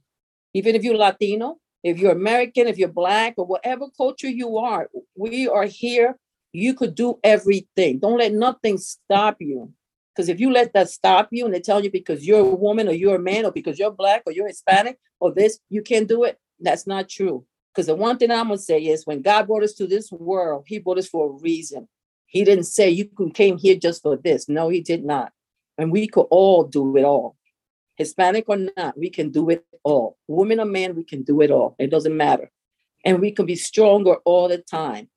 even 0.54 0.76
if 0.76 0.84
you're 0.84 0.98
Latino, 0.98 1.58
if 1.84 1.98
you're 1.98 2.12
American, 2.12 2.68
if 2.68 2.78
you're 2.78 2.90
Black, 2.90 3.36
or 3.38 3.46
whatever 3.46 3.86
culture 3.96 4.30
you 4.30 4.58
are, 4.58 4.90
we 5.16 5.48
are 5.48 5.66
here. 5.66 6.18
You 6.52 6.74
could 6.74 6.96
do 6.96 7.20
everything. 7.24 8.00
Don't 8.00 8.18
let 8.18 8.34
nothing 8.34 8.78
stop 8.78 9.38
you. 9.40 9.72
Because 10.14 10.28
if 10.28 10.40
you 10.40 10.52
let 10.52 10.74
that 10.74 10.90
stop 10.90 11.30
you 11.32 11.46
and 11.46 11.54
they 11.54 11.62
tell 11.62 11.82
you 11.82 11.92
because 11.92 12.28
you're 12.28 12.40
a 12.42 12.56
woman 12.56 12.90
or 12.90 12.92
you're 12.92 13.16
a 13.16 13.20
man 13.20 13.46
or 13.46 13.52
because 13.52 13.80
you're 13.80 13.92
Black 13.92 14.24
or 14.26 14.34
you're 14.34 14.48
Hispanic 14.48 14.98
or 15.20 15.32
this, 15.32 15.60
you 15.70 15.82
can't 15.82 16.10
do 16.10 16.24
it, 16.24 16.38
that's 16.60 16.86
not 16.86 17.08
true. 17.08 17.46
Because 17.74 17.88
the 17.88 17.96
one 17.96 18.18
thing 18.18 18.32
I'm 18.32 18.48
going 18.48 18.58
to 18.58 18.64
say 18.64 18.82
is 18.82 19.06
when 19.06 19.22
God 19.22 19.48
brought 19.48 19.64
us 19.64 19.74
to 19.76 19.88
this 19.88 20.12
world, 20.12 20.66
He 20.68 20.80
brought 20.80 20.98
us 20.98 21.08
for 21.08 21.30
a 21.30 21.42
reason. 21.42 21.88
He 22.30 22.44
didn't 22.44 22.66
say 22.66 22.90
you 22.90 23.10
came 23.34 23.58
here 23.58 23.76
just 23.76 24.04
for 24.04 24.16
this. 24.16 24.48
No, 24.48 24.70
He 24.70 24.82
did 24.82 25.04
not. 25.04 25.32
And 25.78 25.92
we 25.92 26.08
could 26.08 26.28
all 26.30 26.64
do 26.64 26.96
it 26.98 27.04
all. 27.04 27.36
Hispanic 27.96 28.46
or 28.48 28.58
not, 28.78 28.98
we 28.98 29.10
can 29.10 29.30
do 29.30 29.50
it 29.50 29.66
all. 29.84 30.18
Woman 30.28 30.60
or 30.60 30.66
man, 30.66 30.96
we 30.96 31.04
can 31.04 31.24
do 31.24 31.42
it 31.42 31.52
all. 31.52 31.76
It 31.78 31.90
doesn't 31.92 32.16
matter. 32.16 32.50
And 33.04 33.20
we 33.20 33.32
can 33.32 33.46
be 33.46 33.56
stronger 33.56 34.16
all 34.26 34.48
the 34.48 34.60
time. 34.60 35.10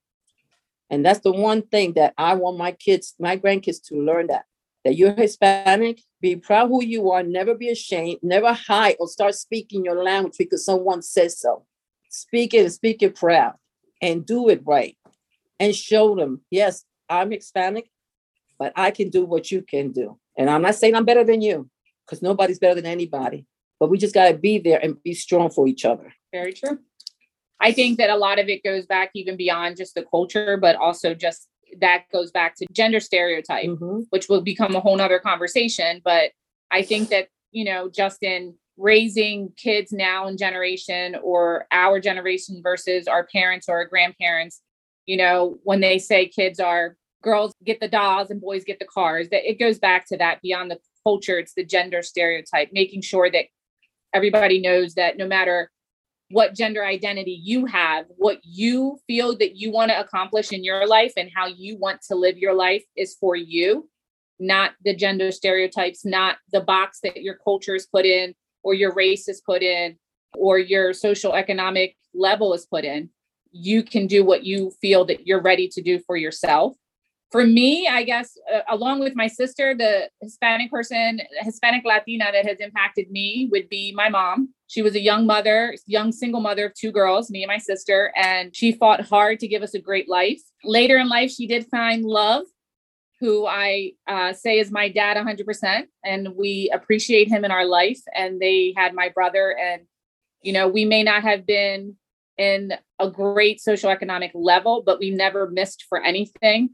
And 0.90 1.06
that's 1.06 1.20
the 1.20 1.32
one 1.32 1.62
thing 1.62 1.92
that 1.94 2.12
I 2.18 2.34
want 2.34 2.58
my 2.58 2.72
kids, 2.72 3.14
my 3.18 3.36
grandkids 3.36 3.82
to 3.88 3.94
learn 3.96 4.26
that. 4.28 4.46
That 4.84 4.96
you're 4.96 5.14
Hispanic, 5.14 6.02
be 6.20 6.34
proud 6.36 6.68
who 6.68 6.82
you 6.82 7.10
are, 7.12 7.22
never 7.22 7.54
be 7.54 7.68
ashamed, 7.68 8.18
never 8.22 8.52
hide 8.52 8.96
or 8.98 9.06
start 9.06 9.36
speaking 9.36 9.84
your 9.84 10.02
language 10.02 10.34
because 10.36 10.64
someone 10.64 11.02
says 11.02 11.38
so. 11.38 11.64
Speak 12.10 12.52
it 12.52 12.64
and 12.64 12.72
speak 12.72 13.02
it 13.02 13.14
proud 13.14 13.54
and 14.00 14.26
do 14.26 14.48
it 14.48 14.60
right. 14.66 14.96
And 15.60 15.74
show 15.74 16.16
them, 16.16 16.40
yes, 16.50 16.84
I'm 17.12 17.30
Hispanic, 17.30 17.90
but 18.58 18.72
I 18.76 18.90
can 18.90 19.10
do 19.10 19.24
what 19.24 19.50
you 19.50 19.62
can 19.62 19.92
do. 19.92 20.18
And 20.36 20.48
I'm 20.48 20.62
not 20.62 20.74
saying 20.74 20.94
I'm 20.94 21.04
better 21.04 21.24
than 21.24 21.42
you, 21.42 21.68
because 22.06 22.22
nobody's 22.22 22.58
better 22.58 22.74
than 22.74 22.86
anybody. 22.86 23.46
But 23.78 23.90
we 23.90 23.98
just 23.98 24.14
gotta 24.14 24.34
be 24.36 24.58
there 24.58 24.80
and 24.82 25.02
be 25.02 25.12
strong 25.14 25.50
for 25.50 25.66
each 25.68 25.84
other. 25.84 26.12
Very 26.32 26.52
true. 26.52 26.78
I 27.60 27.72
think 27.72 27.98
that 27.98 28.10
a 28.10 28.16
lot 28.16 28.38
of 28.38 28.48
it 28.48 28.64
goes 28.64 28.86
back 28.86 29.10
even 29.14 29.36
beyond 29.36 29.76
just 29.76 29.94
the 29.94 30.04
culture, 30.04 30.56
but 30.56 30.76
also 30.76 31.14
just 31.14 31.48
that 31.80 32.04
goes 32.12 32.30
back 32.30 32.56
to 32.56 32.66
gender 32.72 33.00
stereotype, 33.00 33.66
Mm-hmm. 33.68 34.00
which 34.10 34.28
will 34.28 34.40
become 34.40 34.74
a 34.74 34.80
whole 34.80 34.96
nother 34.96 35.18
conversation. 35.18 36.00
But 36.04 36.32
I 36.70 36.82
think 36.82 37.10
that, 37.10 37.28
you 37.50 37.64
know, 37.64 37.88
just 37.88 38.22
in 38.22 38.54
raising 38.78 39.52
kids 39.56 39.92
now 39.92 40.26
in 40.28 40.36
generation 40.36 41.16
or 41.22 41.66
our 41.70 42.00
generation 42.00 42.60
versus 42.62 43.06
our 43.06 43.26
parents 43.26 43.68
or 43.68 43.76
our 43.76 43.84
grandparents, 43.84 44.60
you 45.06 45.16
know, 45.16 45.58
when 45.62 45.80
they 45.80 45.98
say 45.98 46.26
kids 46.26 46.58
are 46.58 46.96
girls 47.22 47.54
get 47.64 47.80
the 47.80 47.88
dolls 47.88 48.30
and 48.30 48.40
boys 48.40 48.64
get 48.64 48.78
the 48.78 48.84
cars, 48.84 49.28
that 49.30 49.48
it 49.48 49.58
goes 49.58 49.78
back 49.78 50.06
to 50.08 50.16
that 50.18 50.42
beyond 50.42 50.70
the 50.70 50.78
culture, 51.04 51.38
it's 51.38 51.54
the 51.54 51.64
gender 51.64 52.02
stereotype, 52.02 52.68
making 52.72 53.02
sure 53.02 53.30
that 53.30 53.46
everybody 54.12 54.60
knows 54.60 54.94
that 54.94 55.16
no 55.16 55.26
matter 55.26 55.70
what 56.30 56.54
gender 56.54 56.84
identity 56.84 57.38
you 57.42 57.66
have, 57.66 58.06
what 58.16 58.38
you 58.42 58.98
feel 59.06 59.36
that 59.36 59.56
you 59.56 59.70
want 59.70 59.90
to 59.90 60.00
accomplish 60.00 60.50
in 60.50 60.64
your 60.64 60.86
life 60.86 61.12
and 61.16 61.30
how 61.34 61.46
you 61.46 61.76
want 61.78 62.00
to 62.08 62.14
live 62.14 62.38
your 62.38 62.54
life 62.54 62.84
is 62.96 63.16
for 63.20 63.36
you, 63.36 63.88
not 64.38 64.72
the 64.84 64.96
gender 64.96 65.30
stereotypes, 65.30 66.04
not 66.04 66.38
the 66.50 66.60
box 66.60 67.00
that 67.02 67.22
your 67.22 67.34
culture 67.34 67.74
is 67.74 67.86
put 67.86 68.06
in 68.06 68.34
or 68.62 68.72
your 68.72 68.94
race 68.94 69.28
is 69.28 69.42
put 69.44 69.62
in 69.62 69.96
or 70.34 70.58
your 70.58 70.94
social 70.94 71.34
economic 71.34 71.96
level 72.14 72.54
is 72.54 72.64
put 72.64 72.84
in. 72.84 73.10
You 73.50 73.82
can 73.82 74.06
do 74.06 74.24
what 74.24 74.44
you 74.44 74.72
feel 74.80 75.04
that 75.06 75.26
you're 75.26 75.42
ready 75.42 75.68
to 75.68 75.82
do 75.82 76.00
for 76.06 76.16
yourself. 76.16 76.74
For 77.32 77.46
me, 77.46 77.88
I 77.88 78.02
guess, 78.02 78.36
uh, 78.54 78.60
along 78.68 79.00
with 79.00 79.16
my 79.16 79.26
sister, 79.26 79.74
the 79.74 80.10
Hispanic 80.20 80.70
person, 80.70 81.22
Hispanic 81.40 81.82
Latina 81.82 82.26
that 82.30 82.46
has 82.46 82.60
impacted 82.60 83.10
me 83.10 83.48
would 83.50 83.70
be 83.70 83.90
my 83.96 84.10
mom. 84.10 84.50
She 84.66 84.82
was 84.82 84.94
a 84.94 85.00
young 85.00 85.26
mother, 85.26 85.74
young 85.86 86.12
single 86.12 86.42
mother 86.42 86.66
of 86.66 86.74
two 86.74 86.92
girls, 86.92 87.30
me 87.30 87.42
and 87.42 87.48
my 87.48 87.56
sister, 87.56 88.12
and 88.16 88.54
she 88.54 88.72
fought 88.72 89.00
hard 89.00 89.40
to 89.40 89.48
give 89.48 89.62
us 89.62 89.72
a 89.72 89.78
great 89.78 90.10
life. 90.10 90.42
Later 90.62 90.98
in 90.98 91.08
life, 91.08 91.30
she 91.30 91.46
did 91.46 91.66
find 91.70 92.04
love, 92.04 92.44
who 93.18 93.46
I 93.46 93.92
uh, 94.06 94.34
say 94.34 94.58
is 94.58 94.70
my 94.70 94.90
dad 94.90 95.16
100%. 95.16 95.84
And 96.04 96.34
we 96.36 96.70
appreciate 96.74 97.28
him 97.28 97.44
in 97.44 97.50
our 97.50 97.64
life. 97.64 98.00
And 98.14 98.40
they 98.40 98.74
had 98.76 98.94
my 98.94 99.08
brother. 99.08 99.56
And, 99.56 99.82
you 100.42 100.52
know, 100.52 100.68
we 100.68 100.84
may 100.84 101.02
not 101.02 101.22
have 101.22 101.46
been 101.46 101.96
in 102.36 102.74
a 102.98 103.08
great 103.08 103.60
socioeconomic 103.66 104.32
level, 104.34 104.82
but 104.84 104.98
we 104.98 105.10
never 105.10 105.48
missed 105.48 105.84
for 105.88 106.02
anything. 106.02 106.70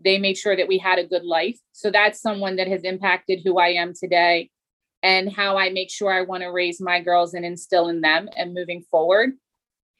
They 0.00 0.18
made 0.18 0.36
sure 0.36 0.56
that 0.56 0.68
we 0.68 0.78
had 0.78 0.98
a 0.98 1.06
good 1.06 1.24
life. 1.24 1.58
So 1.72 1.90
that's 1.90 2.20
someone 2.20 2.56
that 2.56 2.68
has 2.68 2.82
impacted 2.82 3.40
who 3.44 3.58
I 3.58 3.68
am 3.68 3.92
today 3.94 4.50
and 5.02 5.30
how 5.30 5.58
I 5.58 5.70
make 5.70 5.90
sure 5.90 6.12
I 6.12 6.22
want 6.22 6.42
to 6.42 6.48
raise 6.48 6.80
my 6.80 7.00
girls 7.00 7.34
and 7.34 7.44
instill 7.44 7.88
in 7.88 8.00
them 8.00 8.28
and 8.36 8.54
moving 8.54 8.82
forward. 8.90 9.32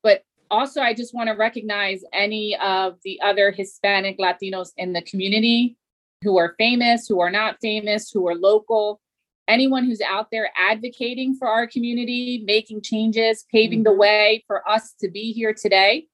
But 0.03 0.23
also, 0.51 0.81
I 0.81 0.95
just 0.95 1.15
want 1.15 1.29
to 1.29 1.35
recognize 1.35 2.03
any 2.13 2.57
of 2.57 2.99
the 3.05 3.21
other 3.23 3.51
Hispanic 3.51 4.19
Latinos 4.19 4.71
in 4.77 4.93
the 4.93 5.03
community 5.03 5.77
who 6.23 6.39
are 6.39 6.55
famous, 6.59 7.07
who 7.07 7.21
are 7.21 7.31
not 7.31 7.57
famous, 7.61 8.11
who 8.11 8.27
are 8.27 8.35
local, 8.35 9.01
anyone 9.47 9.85
who's 9.85 10.01
out 10.01 10.29
there 10.31 10.51
advocating 10.57 11.37
for 11.37 11.49
our 11.49 11.67
community, 11.67 12.43
making 12.47 12.83
changes, 12.83 13.45
paving 13.53 13.83
the 13.83 13.91
mm-hmm. 13.91 14.01
way 14.01 14.45
for 14.47 14.69
us 14.69 14.95
to 15.01 15.11
be 15.11 15.33
here 15.33 15.55
today, 15.55 16.07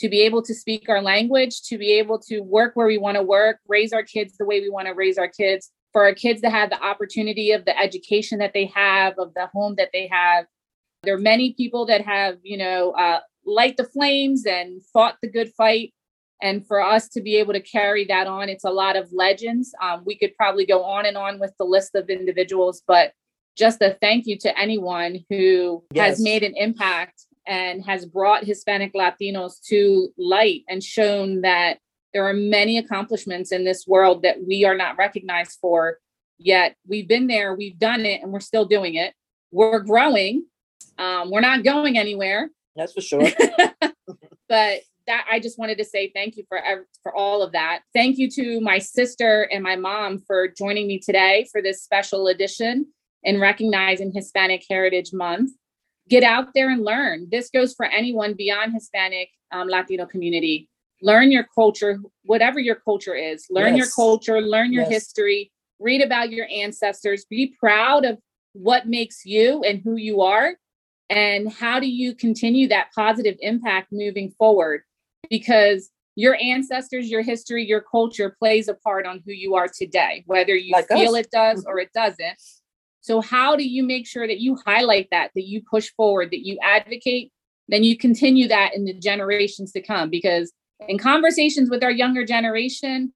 to 0.00 0.08
be 0.08 0.22
able 0.22 0.42
to 0.42 0.54
speak 0.54 0.88
our 0.88 1.02
language, 1.02 1.62
to 1.62 1.78
be 1.78 1.92
able 1.92 2.18
to 2.18 2.40
work 2.40 2.74
where 2.74 2.86
we 2.86 2.98
want 2.98 3.16
to 3.16 3.22
work, 3.22 3.58
raise 3.68 3.92
our 3.92 4.02
kids 4.02 4.36
the 4.38 4.44
way 4.44 4.60
we 4.60 4.70
want 4.70 4.86
to 4.86 4.94
raise 4.94 5.18
our 5.18 5.28
kids, 5.28 5.70
for 5.92 6.04
our 6.04 6.14
kids 6.14 6.40
to 6.42 6.50
have 6.50 6.70
the 6.70 6.82
opportunity 6.82 7.50
of 7.52 7.64
the 7.64 7.78
education 7.78 8.38
that 8.38 8.52
they 8.54 8.66
have, 8.66 9.14
of 9.18 9.34
the 9.34 9.46
home 9.46 9.74
that 9.76 9.90
they 9.92 10.06
have. 10.06 10.46
There 11.02 11.14
are 11.14 11.18
many 11.18 11.54
people 11.54 11.86
that 11.86 12.04
have, 12.04 12.38
you 12.42 12.58
know, 12.58 12.92
uh, 12.92 13.20
light 13.44 13.76
the 13.76 13.84
flames 13.84 14.46
and 14.46 14.82
fought 14.92 15.16
the 15.22 15.28
good 15.28 15.52
fight. 15.56 15.92
And 16.40 16.64
for 16.64 16.80
us 16.80 17.08
to 17.10 17.20
be 17.20 17.36
able 17.36 17.52
to 17.54 17.60
carry 17.60 18.04
that 18.06 18.28
on, 18.28 18.48
it's 18.48 18.64
a 18.64 18.70
lot 18.70 18.94
of 18.94 19.12
legends. 19.12 19.74
Um, 19.82 20.02
we 20.04 20.16
could 20.16 20.36
probably 20.36 20.66
go 20.66 20.84
on 20.84 21.06
and 21.06 21.16
on 21.16 21.40
with 21.40 21.52
the 21.58 21.64
list 21.64 21.96
of 21.96 22.10
individuals, 22.10 22.82
but 22.86 23.12
just 23.56 23.82
a 23.82 23.96
thank 24.00 24.26
you 24.26 24.38
to 24.38 24.56
anyone 24.56 25.24
who 25.28 25.82
has 25.96 26.20
made 26.20 26.44
an 26.44 26.54
impact 26.56 27.26
and 27.48 27.84
has 27.86 28.04
brought 28.04 28.44
Hispanic 28.44 28.92
Latinos 28.92 29.54
to 29.68 30.10
light 30.18 30.62
and 30.68 30.84
shown 30.84 31.40
that 31.40 31.78
there 32.12 32.26
are 32.26 32.34
many 32.34 32.78
accomplishments 32.78 33.50
in 33.50 33.64
this 33.64 33.86
world 33.86 34.22
that 34.22 34.36
we 34.46 34.64
are 34.64 34.76
not 34.76 34.98
recognized 34.98 35.58
for. 35.60 35.98
Yet 36.38 36.76
we've 36.86 37.08
been 37.08 37.26
there, 37.26 37.54
we've 37.54 37.78
done 37.78 38.04
it, 38.04 38.22
and 38.22 38.32
we're 38.32 38.40
still 38.40 38.66
doing 38.66 38.94
it. 38.94 39.14
We're 39.50 39.80
growing. 39.80 40.44
Um, 40.98 41.30
we're 41.30 41.40
not 41.40 41.64
going 41.64 41.96
anywhere 41.96 42.50
That's 42.76 42.92
for 42.92 43.00
sure. 43.00 43.22
but 44.48 44.80
that 45.06 45.26
I 45.30 45.40
just 45.40 45.58
wanted 45.58 45.78
to 45.78 45.84
say 45.84 46.12
thank 46.14 46.36
you 46.36 46.44
for 46.48 46.60
for 47.02 47.14
all 47.14 47.42
of 47.42 47.52
that. 47.52 47.80
Thank 47.94 48.18
you 48.18 48.30
to 48.32 48.60
my 48.60 48.78
sister 48.78 49.48
and 49.50 49.62
my 49.62 49.74
mom 49.74 50.18
for 50.18 50.48
joining 50.48 50.86
me 50.86 50.98
today 50.98 51.48
for 51.50 51.62
this 51.62 51.82
special 51.82 52.28
edition 52.28 52.86
in 53.22 53.40
recognizing 53.40 54.12
Hispanic 54.12 54.64
Heritage 54.68 55.12
Month. 55.12 55.52
Get 56.08 56.22
out 56.22 56.48
there 56.54 56.70
and 56.70 56.84
learn. 56.84 57.28
This 57.30 57.50
goes 57.50 57.74
for 57.74 57.86
anyone 57.86 58.34
beyond 58.34 58.72
Hispanic 58.72 59.28
um, 59.52 59.68
Latino 59.68 60.06
community. 60.06 60.68
Learn 61.02 61.30
your 61.30 61.46
culture, 61.54 62.00
whatever 62.24 62.58
your 62.58 62.76
culture 62.76 63.14
is. 63.14 63.46
Learn 63.50 63.76
your 63.76 63.86
culture, 63.94 64.40
learn 64.40 64.72
your 64.72 64.82
Yes. 64.84 64.92
history, 64.92 65.52
read 65.78 66.00
about 66.02 66.30
your 66.30 66.46
ancestors, 66.50 67.24
be 67.28 67.54
proud 67.60 68.04
of 68.04 68.18
what 68.52 68.88
makes 68.88 69.24
you 69.24 69.62
and 69.62 69.80
who 69.84 69.96
you 69.96 70.22
are 70.22 70.54
and 71.10 71.52
how 71.52 71.78
do 71.80 71.86
you 71.88 72.14
continue 72.14 72.68
that 72.68 72.88
positive 72.94 73.36
impact 73.40 73.88
moving 73.92 74.30
forward 74.38 74.82
because 75.30 75.90
your 76.16 76.36
ancestors 76.40 77.08
your 77.10 77.22
history 77.22 77.64
your 77.64 77.80
culture 77.80 78.34
plays 78.38 78.68
a 78.68 78.74
part 78.74 79.06
on 79.06 79.22
who 79.24 79.32
you 79.32 79.54
are 79.54 79.68
today 79.68 80.24
whether 80.26 80.54
you 80.56 80.72
Like 80.72 80.88
feel 80.88 81.14
us. 81.14 81.20
it 81.26 81.30
does 81.30 81.64
or 81.66 81.78
it 81.78 81.92
doesn't 81.94 82.38
so 83.00 83.20
how 83.20 83.56
do 83.56 83.68
you 83.68 83.82
make 83.82 84.06
sure 84.06 84.26
that 84.26 84.40
you 84.40 84.56
highlight 84.66 85.08
that 85.10 85.30
that 85.34 85.46
you 85.46 85.62
push 85.70 85.90
forward 85.96 86.30
that 86.30 86.46
you 86.46 86.58
advocate 86.62 87.32
then 87.68 87.84
you 87.84 87.96
continue 87.96 88.48
that 88.48 88.74
in 88.74 88.84
the 88.84 88.94
generations 88.94 89.72
to 89.72 89.80
come 89.80 90.08
because 90.10 90.52
in 90.88 90.98
conversations 90.98 91.68
with 91.70 91.82
our 91.82 91.90
younger 91.90 92.24
generation 92.24 93.12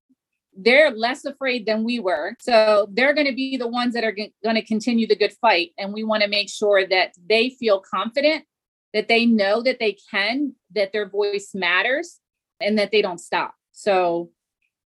they're 0.55 0.90
less 0.90 1.25
afraid 1.25 1.66
than 1.66 1.85
we 1.85 1.99
were. 1.99 2.35
So 2.40 2.88
they're 2.92 3.14
going 3.14 3.27
to 3.27 3.35
be 3.35 3.57
the 3.57 3.68
ones 3.68 3.95
that 3.95 4.05
are 4.05 4.12
going 4.12 4.55
to 4.55 4.64
continue 4.64 5.07
the 5.07 5.16
good 5.16 5.33
fight. 5.40 5.71
And 5.79 5.92
we 5.92 6.05
want 6.05 6.23
to 6.23 6.29
make 6.29 6.51
sure 6.51 6.87
that 6.87 7.12
they 7.29 7.51
feel 7.51 7.81
confident, 7.81 8.45
that 8.92 9.09
they 9.09 9.25
know 9.25 9.62
that 9.62 9.79
they 9.79 9.97
can, 10.11 10.55
that 10.75 10.92
their 10.92 11.09
voice 11.09 11.51
matters, 11.55 12.21
and 12.61 12.79
that 12.79 12.90
they 12.92 13.03
don't 13.03 13.18
stop. 13.18 13.55
So 13.73 14.31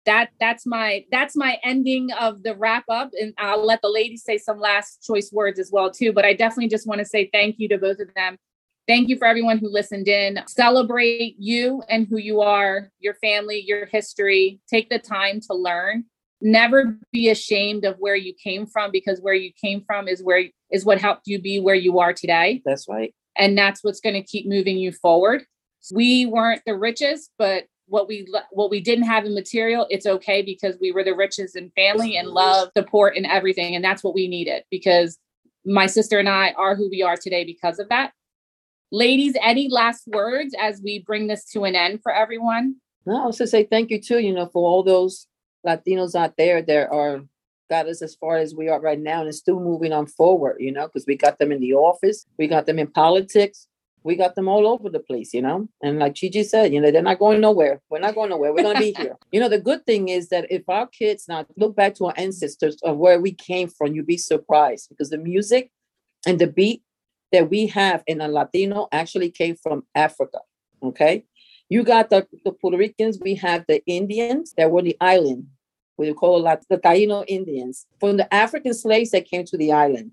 that 0.07 0.31
that's 0.41 0.65
my 0.67 1.05
that's 1.11 1.37
my 1.37 1.59
ending 1.63 2.11
of 2.13 2.43
the 2.43 2.57
wrap 2.57 2.85
up 2.89 3.11
and 3.21 3.35
I'll 3.39 3.65
let 3.65 3.83
the 3.83 3.89
ladies 3.89 4.23
say 4.25 4.39
some 4.39 4.59
last 4.59 5.03
choice 5.03 5.31
words 5.33 5.59
as 5.59 5.71
well 5.73 5.91
too 5.91 6.13
but 6.13 6.25
I 6.25 6.33
definitely 6.33 6.69
just 6.69 6.87
want 6.87 7.01
to 7.01 7.05
say 7.05 7.29
thank 7.33 7.57
you 7.59 7.69
to 7.69 7.79
both 7.79 7.99
of 7.99 8.15
them 8.15 8.39
Thank 8.87 9.09
you 9.09 9.19
for 9.19 9.27
everyone 9.27 9.59
who 9.59 9.69
listened 9.69 10.07
in. 10.07 10.41
Celebrate 10.47 11.35
you 11.39 11.83
and 11.89 12.07
who 12.09 12.19
you 12.19 12.41
are, 12.41 12.93
your 13.01 13.15
family, 13.15 13.61
your 13.67 13.87
history. 13.87 14.61
Take 14.71 14.91
the 14.91 15.01
time 15.01 15.41
to 15.51 15.55
learn. 15.55 16.05
Never 16.41 16.97
be 17.11 17.29
ashamed 17.29 17.85
of 17.85 17.97
where 17.99 18.15
you 18.15 18.33
came 18.33 18.65
from 18.65 18.93
because 18.93 19.21
where 19.21 19.35
you 19.35 19.51
came 19.61 19.83
from 19.85 20.07
is 20.07 20.23
where 20.23 20.45
is 20.71 20.85
what 20.85 21.01
helped 21.01 21.23
you 21.27 21.41
be 21.41 21.59
where 21.59 21.75
you 21.75 21.99
are 21.99 22.13
today. 22.13 22.63
That's 22.65 22.87
right. 22.89 23.13
And 23.37 23.59
that's 23.59 23.83
what's 23.83 24.01
going 24.01 24.15
to 24.15 24.23
keep 24.23 24.47
moving 24.47 24.79
you 24.79 24.93
forward. 24.93 25.45
We 25.93 26.27
weren't 26.27 26.63
the 26.65 26.77
richest, 26.77 27.31
but 27.39 27.65
what 27.89 28.09
we 28.09 28.27
what 28.51 28.71
we 28.71 28.81
didn't 28.81 29.05
have 29.05 29.25
in 29.25 29.35
material, 29.35 29.87
it's 29.91 30.07
okay 30.07 30.43
because 30.43 30.77
we 30.81 30.93
were 30.93 31.05
the 31.05 31.15
richest 31.15 31.57
in 31.57 31.71
family 31.71 32.17
and 32.17 32.29
love, 32.29 32.71
support, 32.77 33.17
and 33.17 33.27
everything. 33.27 33.75
And 33.75 33.85
that's 33.85 34.03
what 34.03 34.15
we 34.15 34.29
needed 34.29 34.65
because 34.71 35.19
my 35.65 35.87
sister 35.87 36.19
and 36.19 36.29
I 36.29 36.53
are 36.53 36.75
who 36.75 36.89
we 36.91 37.03
are 37.03 37.17
today 37.17 37.45
because 37.45 37.79
of 37.79 37.89
that. 37.89 38.13
Ladies, 38.93 39.37
any 39.43 39.69
last 39.69 40.07
words 40.07 40.55
as 40.61 40.81
we 40.83 41.01
bring 41.01 41.27
this 41.27 41.45
to 41.51 41.65
an 41.65 41.75
end 41.75 42.01
for 42.03 42.13
everyone? 42.13 42.77
I 43.09 43.27
was 43.27 43.39
to 43.39 43.47
say 43.47 43.65
thank 43.65 43.91
you 43.91 44.01
too, 44.01 44.19
you 44.19 44.33
know, 44.33 44.47
for 44.47 44.69
all 44.69 44.83
those 44.83 45.27
Latinos 45.67 46.15
out 46.15 46.37
there 46.37 46.63
that 46.63 46.89
are 46.91 47.23
got 47.69 47.89
us 47.89 48.03
as 48.03 48.15
far 48.15 48.37
as 48.37 48.55
we 48.55 48.69
are 48.69 48.81
right 48.81 48.99
now 48.99 49.21
and 49.21 49.29
it's 49.29 49.39
still 49.39 49.61
moving 49.61 49.93
on 49.93 50.07
forward, 50.07 50.57
you 50.61 50.73
know, 50.73 50.87
because 50.87 51.05
we 51.07 51.17
got 51.17 51.39
them 51.39 51.51
in 51.51 51.61
the 51.61 51.75
office, 51.75 52.27
we 52.39 52.47
got 52.47 52.67
them 52.67 52.79
in 52.79 52.87
politics, 52.87 53.67
we 54.03 54.15
got 54.15 54.37
them 54.37 54.49
all 54.49 54.67
over 54.67 54.89
the 54.89 55.01
place, 55.01 55.35
you 55.35 55.43
know. 55.43 55.69
And 55.83 55.99
like 55.99 56.15
Gigi 56.15 56.45
said, 56.45 56.73
you 56.73 56.81
know, 56.81 56.91
they're 56.91 57.03
not 57.03 57.19
going 57.19 57.41
nowhere. 57.41 57.81
We're 57.91 57.99
not 57.99 58.15
going 58.15 58.31
nowhere. 58.31 58.53
We're 58.53 58.63
gonna 58.63 58.79
be 58.79 58.93
here. 58.93 59.17
You 59.33 59.41
know, 59.41 59.49
the 59.49 59.61
good 59.61 59.85
thing 59.85 60.09
is 60.09 60.29
that 60.29 60.47
if 60.51 60.63
our 60.69 60.87
kids 60.87 61.27
now 61.29 61.45
look 61.57 61.75
back 61.75 61.95
to 61.97 62.07
our 62.07 62.15
ancestors 62.17 62.77
of 62.83 62.97
where 62.97 63.21
we 63.21 63.33
came 63.33 63.69
from, 63.69 63.95
you'd 63.95 64.07
be 64.07 64.17
surprised 64.17 64.89
because 64.89 65.11
the 65.11 65.19
music 65.19 65.71
and 66.27 66.39
the 66.39 66.47
beat 66.47 66.83
that 67.33 67.51
we 67.51 67.67
have 67.67 68.03
in 68.07 68.21
a 68.21 68.29
Latino 68.29 68.89
actually 68.93 69.31
came 69.31 69.57
from 69.57 69.85
Africa. 69.95 70.39
Okay. 70.83 71.25
You 71.69 71.83
got 71.83 72.11
the, 72.11 72.27
the 72.45 72.53
Puerto 72.53 72.79
Ricans, 72.79 73.19
we 73.21 73.35
have 73.37 73.65
the 73.67 73.85
Indians 73.87 74.55
that 74.57 74.71
were 74.71 74.83
the 74.83 74.97
island. 75.01 75.49
We 75.99 76.13
call 76.13 76.47
it 76.47 76.65
the 76.71 76.79
Taino 76.79 77.25
Indians. 77.27 77.87
From 77.99 78.19
the 78.19 78.33
African 78.33 78.75
slaves 78.75 79.11
that 79.11 79.29
came 79.29 79.45
to 79.47 79.57
the 79.57 79.73
island. 79.73 80.13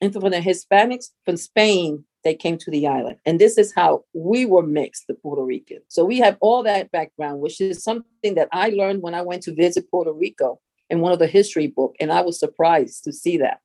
And 0.00 0.12
from 0.12 0.30
the 0.30 0.40
Hispanics 0.40 1.10
from 1.24 1.36
Spain 1.36 2.04
they 2.24 2.34
came 2.34 2.56
to 2.58 2.70
the 2.70 2.86
island. 2.86 3.16
And 3.26 3.40
this 3.40 3.58
is 3.58 3.74
how 3.74 4.04
we 4.14 4.46
were 4.46 4.62
mixed, 4.62 5.06
the 5.08 5.14
Puerto 5.14 5.42
Ricans. 5.42 5.82
So 5.88 6.04
we 6.04 6.18
have 6.18 6.36
all 6.40 6.62
that 6.62 6.90
background, 6.92 7.40
which 7.40 7.60
is 7.60 7.82
something 7.82 8.34
that 8.34 8.48
I 8.52 8.68
learned 8.70 9.02
when 9.02 9.14
I 9.14 9.22
went 9.22 9.42
to 9.44 9.54
visit 9.54 9.90
Puerto 9.90 10.12
Rico 10.12 10.60
in 10.88 11.00
one 11.00 11.12
of 11.12 11.18
the 11.18 11.26
history 11.26 11.66
book. 11.66 11.96
And 11.98 12.12
I 12.12 12.20
was 12.20 12.38
surprised 12.38 13.04
to 13.04 13.12
see 13.12 13.38
that. 13.38 13.58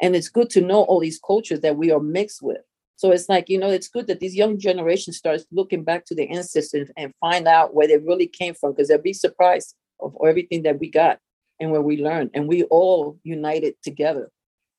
And 0.00 0.14
it's 0.14 0.28
good 0.28 0.50
to 0.50 0.60
know 0.60 0.82
all 0.82 1.00
these 1.00 1.18
cultures 1.18 1.60
that 1.60 1.76
we 1.76 1.90
are 1.90 2.00
mixed 2.00 2.42
with. 2.42 2.60
So 2.96 3.10
it's 3.12 3.28
like, 3.28 3.48
you 3.48 3.58
know, 3.58 3.70
it's 3.70 3.88
good 3.88 4.06
that 4.08 4.20
these 4.20 4.34
young 4.34 4.58
generation 4.58 5.12
starts 5.12 5.44
looking 5.50 5.84
back 5.84 6.04
to 6.06 6.14
their 6.14 6.28
ancestors 6.30 6.90
and 6.96 7.12
find 7.20 7.46
out 7.46 7.74
where 7.74 7.86
they 7.86 7.98
really 7.98 8.26
came 8.26 8.54
from, 8.54 8.72
because 8.72 8.88
they'll 8.88 9.00
be 9.00 9.12
surprised 9.12 9.74
of 10.00 10.14
everything 10.26 10.62
that 10.62 10.78
we 10.80 10.90
got 10.90 11.18
and 11.60 11.70
where 11.70 11.82
we 11.82 12.02
learned. 12.02 12.30
And 12.34 12.46
we 12.46 12.64
all 12.64 13.18
united 13.22 13.74
together. 13.82 14.30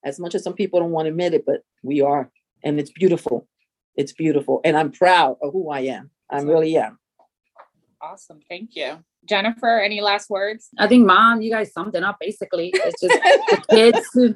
As 0.03 0.19
much 0.19 0.35
as 0.35 0.43
some 0.43 0.53
people 0.53 0.79
don't 0.79 0.91
want 0.91 1.07
to 1.07 1.09
admit 1.09 1.33
it, 1.33 1.45
but 1.45 1.61
we 1.83 2.01
are 2.01 2.31
and 2.67 2.79
it's 2.79 2.91
beautiful. 2.91 3.47
It's 3.95 4.11
beautiful. 4.11 4.59
And 4.65 4.75
I'm 4.77 4.91
proud 4.91 5.37
of 5.41 5.53
who 5.53 5.71
I 5.71 5.81
am. 5.81 6.11
I 6.29 6.41
really 6.41 6.75
am. 6.77 6.99
Awesome. 8.01 8.41
Thank 8.49 8.75
you. 8.75 8.97
Jennifer, 9.25 9.79
any 9.79 10.01
last 10.01 10.29
words? 10.29 10.67
I 10.77 10.87
think 10.87 11.05
mom, 11.05 11.41
you 11.41 11.49
guys 11.49 11.71
summed 11.71 11.95
it 11.95 12.03
up 12.03 12.17
basically. 12.19 12.71
It's 12.73 13.01
just 13.01 13.13
the 13.13 13.63
kids 13.69 14.09
to 14.13 14.35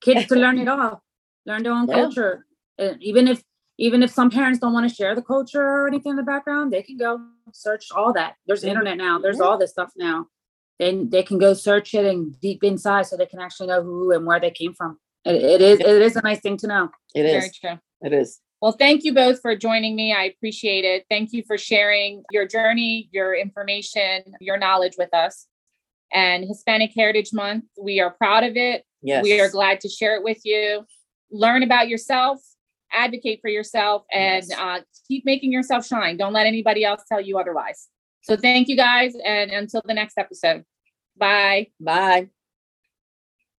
kids 0.00 0.26
to 0.28 0.36
learn 0.36 0.58
it 0.58 0.68
all, 0.68 1.02
learn 1.46 1.64
their 1.64 1.72
own 1.72 1.88
yeah. 1.88 1.94
culture. 1.94 2.46
And 2.78 3.02
even 3.02 3.26
if 3.26 3.42
even 3.76 4.02
if 4.02 4.10
some 4.10 4.30
parents 4.30 4.60
don't 4.60 4.72
want 4.72 4.88
to 4.88 4.94
share 4.94 5.14
the 5.14 5.22
culture 5.22 5.62
or 5.62 5.88
anything 5.88 6.10
in 6.10 6.16
the 6.16 6.22
background, 6.22 6.72
they 6.72 6.82
can 6.82 6.96
go 6.96 7.20
search 7.52 7.86
all 7.94 8.12
that. 8.12 8.34
There's 8.46 8.62
yeah. 8.62 8.70
internet 8.70 8.96
now. 8.96 9.18
There's 9.18 9.38
yeah. 9.38 9.44
all 9.44 9.58
this 9.58 9.70
stuff 9.70 9.92
now. 9.96 10.26
Then 10.78 11.10
they 11.10 11.24
can 11.24 11.38
go 11.38 11.54
search 11.54 11.94
it 11.94 12.06
and 12.06 12.38
deep 12.40 12.62
inside 12.62 13.06
so 13.06 13.16
they 13.16 13.26
can 13.26 13.40
actually 13.40 13.68
know 13.68 13.82
who 13.82 14.12
and 14.12 14.26
where 14.26 14.40
they 14.40 14.50
came 14.50 14.74
from. 14.74 14.98
It, 15.28 15.42
it 15.42 15.60
is 15.60 15.80
it 15.80 16.02
is 16.02 16.16
a 16.16 16.22
nice 16.22 16.40
thing 16.40 16.56
to 16.58 16.66
know. 16.66 16.90
It 17.14 17.24
is. 17.24 17.32
Very 17.32 17.50
true. 17.60 17.80
It 18.00 18.12
is. 18.12 18.40
Well, 18.60 18.72
thank 18.72 19.04
you 19.04 19.14
both 19.14 19.40
for 19.40 19.54
joining 19.54 19.94
me. 19.94 20.12
I 20.12 20.24
appreciate 20.24 20.84
it. 20.84 21.04
Thank 21.08 21.32
you 21.32 21.44
for 21.46 21.56
sharing 21.56 22.24
your 22.32 22.46
journey, 22.46 23.08
your 23.12 23.34
information, 23.34 24.22
your 24.40 24.58
knowledge 24.58 24.94
with 24.98 25.14
us. 25.14 25.46
And 26.12 26.44
Hispanic 26.44 26.90
Heritage 26.96 27.32
Month, 27.32 27.64
we 27.80 28.00
are 28.00 28.10
proud 28.10 28.42
of 28.42 28.56
it. 28.56 28.84
Yes. 29.02 29.22
We 29.22 29.40
are 29.40 29.48
glad 29.48 29.80
to 29.82 29.88
share 29.88 30.16
it 30.16 30.24
with 30.24 30.40
you. 30.44 30.84
Learn 31.30 31.62
about 31.62 31.88
yourself, 31.88 32.40
advocate 32.90 33.40
for 33.42 33.48
yourself, 33.48 34.04
and 34.10 34.44
yes. 34.48 34.58
uh, 34.58 34.80
keep 35.06 35.24
making 35.24 35.52
yourself 35.52 35.86
shine. 35.86 36.16
Don't 36.16 36.32
let 36.32 36.46
anybody 36.46 36.84
else 36.84 37.02
tell 37.08 37.20
you 37.20 37.38
otherwise. 37.38 37.88
So, 38.22 38.36
thank 38.36 38.68
you 38.68 38.76
guys. 38.76 39.14
And 39.24 39.50
until 39.50 39.82
the 39.84 39.94
next 39.94 40.18
episode, 40.18 40.64
bye. 41.16 41.68
Bye. 41.78 42.28